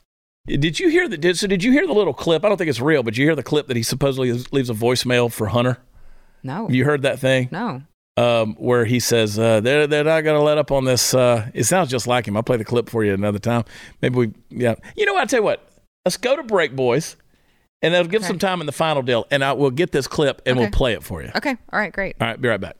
[0.46, 1.16] Did you hear the?
[1.16, 2.44] Did, so did you hear the little clip?
[2.44, 4.74] I don't think it's real, but you hear the clip that he supposedly leaves a
[4.74, 5.78] voicemail for Hunter.
[6.42, 6.66] No.
[6.66, 7.48] Have you heard that thing?
[7.52, 7.82] no.
[8.16, 11.14] um, where he says uh, they're they're not going to let up on this.
[11.14, 12.36] Uh, it sounds just like him.
[12.36, 13.64] I'll play the clip for you another time.
[14.02, 14.74] Maybe we, yeah.
[14.96, 15.22] You know what?
[15.22, 15.66] I tell you what.
[16.04, 17.16] Let's go to break, boys,
[17.84, 18.28] and that'll give okay.
[18.28, 19.26] some time in the final deal.
[19.30, 20.64] And I will get this clip and okay.
[20.64, 21.30] we'll play it for you.
[21.36, 21.56] Okay.
[21.72, 21.92] All right.
[21.92, 22.16] Great.
[22.20, 22.40] All right.
[22.40, 22.76] Be right back.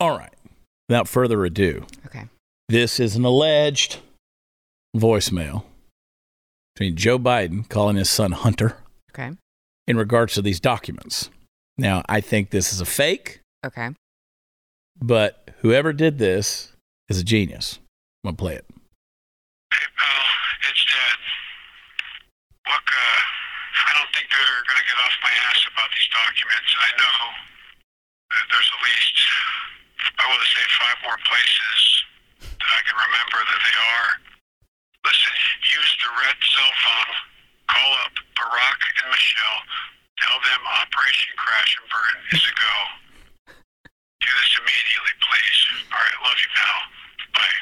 [0.00, 0.34] All right.
[0.88, 2.24] Without further ado, okay.
[2.68, 3.98] This is an alleged
[4.96, 5.62] voicemail
[6.74, 8.76] between Joe Biden calling his son Hunter.
[9.14, 9.30] Okay
[9.86, 11.30] in regards to these documents.
[11.78, 13.90] Now, I think this is a fake, Okay.
[15.00, 16.72] but whoever did this
[17.08, 17.78] is a genius.
[18.22, 18.66] I'm going to play it.
[19.72, 20.24] Hey, pal,
[20.70, 21.18] it's Dad.
[22.70, 23.20] Look, uh,
[23.88, 26.70] I don't think they're going to get off my ass about these documents.
[26.78, 27.18] I know
[28.30, 29.16] that there's at least,
[30.22, 31.80] I want to say, five more places
[32.38, 34.08] that I can remember that they are.
[35.02, 35.34] Listen,
[35.66, 37.12] use the red cell phone.
[37.74, 39.60] Call up Barack and Michelle.
[40.18, 42.74] Tell them Operation Crash and Burn is a go.
[44.20, 45.58] Do this immediately, please.
[45.92, 46.80] All right, love you, pal.
[47.34, 47.58] Bye.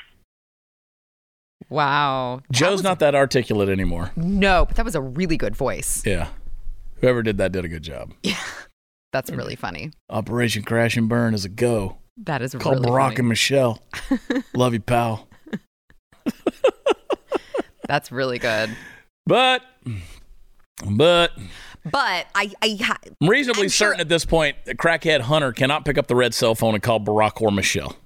[1.68, 2.40] Wow.
[2.52, 4.12] Joe's not that articulate anymore.
[4.16, 6.02] No, but that was a really good voice.
[6.06, 6.28] Yeah.
[7.00, 8.12] Whoever did that did a good job.
[8.22, 8.36] Yeah.
[9.12, 9.90] That's really funny.
[10.08, 11.98] Operation Crash and Burn is a go.
[12.16, 13.16] That is Call really Barack funny.
[13.16, 13.82] and Michelle.
[14.54, 15.26] Love you, pal.
[17.88, 18.70] That's really good.
[19.26, 19.62] But,
[20.88, 21.32] but
[21.84, 22.78] But I, I
[23.22, 26.16] I'm reasonably I'm sure- certain at this point that crackhead Hunter cannot pick up the
[26.16, 27.96] red cell phone and call Barack or Michelle.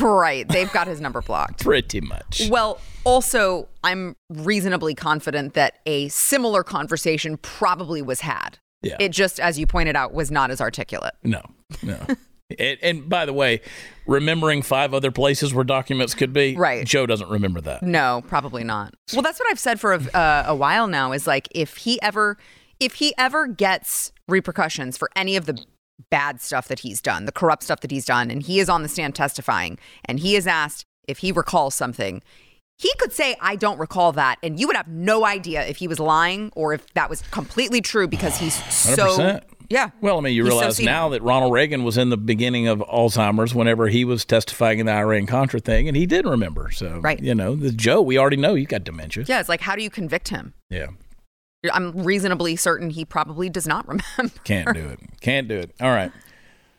[0.00, 1.60] right, they've got his number blocked.
[1.64, 2.42] Pretty much.
[2.50, 8.58] Well, also, I'm reasonably confident that a similar conversation probably was had.
[8.82, 8.96] Yeah.
[8.98, 11.14] It just, as you pointed out, was not as articulate.
[11.22, 11.42] No,
[11.82, 11.98] no.
[12.58, 13.60] and, and by the way,
[14.06, 16.86] remembering five other places where documents could be, Right.
[16.86, 17.82] Joe doesn't remember that.
[17.82, 18.94] No, probably not.
[19.12, 21.12] Well, that's what I've said for a, uh, a while now.
[21.12, 22.36] Is like if he ever,
[22.80, 25.62] if he ever gets repercussions for any of the
[26.10, 28.82] bad stuff that he's done, the corrupt stuff that he's done, and he is on
[28.82, 32.22] the stand testifying, and he is asked if he recalls something.
[32.76, 34.38] He could say, I don't recall that.
[34.42, 37.80] And you would have no idea if he was lying or if that was completely
[37.80, 39.06] true because he's so.
[39.16, 39.42] 100%.
[39.68, 39.90] Yeah.
[40.00, 40.92] Well, I mean, you He's realize senile.
[40.92, 44.86] now that Ronald Reagan was in the beginning of Alzheimer's whenever he was testifying in
[44.86, 46.70] the Iran Contra thing, and he did remember.
[46.70, 47.20] So, Right.
[47.22, 49.24] you know, the Joe, we already know he's got dementia.
[49.26, 49.40] Yeah.
[49.40, 50.54] It's like, how do you convict him?
[50.70, 50.88] Yeah.
[51.72, 53.88] I'm reasonably certain he probably does not
[54.18, 54.38] remember.
[54.44, 55.00] Can't do it.
[55.20, 55.74] Can't do it.
[55.80, 56.12] All right.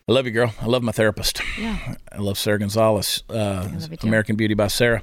[0.08, 0.54] I love you, girl.
[0.60, 1.40] I love my therapist.
[1.58, 1.96] Yeah.
[2.12, 3.24] I love Sara Gonzales.
[3.28, 3.98] Uh, love you.
[4.04, 5.02] American Beauty by Sara.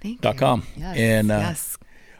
[0.00, 0.38] Thank Dot you.
[0.40, 0.62] com.
[0.76, 0.96] Yes.
[0.96, 1.77] And, uh, yes.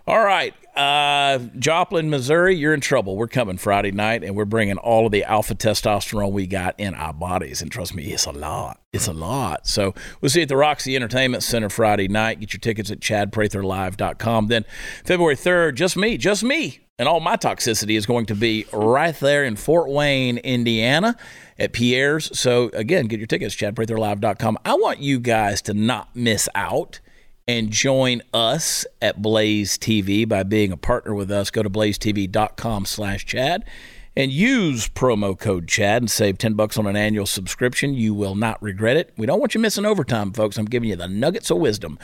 [0.09, 0.55] All right.
[0.75, 3.15] Uh, Joplin, Missouri, you're in trouble.
[3.15, 6.95] We're coming Friday night, and we're bringing all of the alpha testosterone we got in
[6.95, 7.61] our bodies.
[7.61, 8.81] And trust me, it's a lot.
[8.95, 9.67] It's a lot.
[9.67, 12.41] So we'll see you at the Roxy Entertainment Center Friday night.
[12.41, 14.47] Get your tickets at chadpratherlive.com.
[14.47, 14.65] Then
[15.05, 16.81] February 3rd, just me, just me.
[16.99, 21.19] And all my toxicity is going to be right there in Fort Wayne, Indiana
[21.59, 22.31] at Piere's.
[22.39, 24.57] So again, get your tickets, chadpratherlive.com.
[24.65, 27.01] I want you guys to not miss out
[27.49, 31.51] and join us at Blaze TV by being a partner with us.
[31.51, 33.65] Go to blazetv.com slash Chad
[34.15, 37.95] and use promo code Chad and save 10 bucks on an annual subscription.
[37.95, 39.13] You will not regret it.
[39.17, 40.59] We don't want you missing overtime, folks.
[40.59, 41.99] I'm giving you the nuggets of wisdom.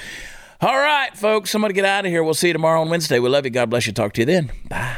[0.60, 2.24] All right, folks, to get out of here.
[2.24, 3.18] We'll see you tomorrow on Wednesday.
[3.18, 3.50] We love you.
[3.50, 3.92] God bless you.
[3.92, 4.50] Talk to you then.
[4.68, 4.96] Bye.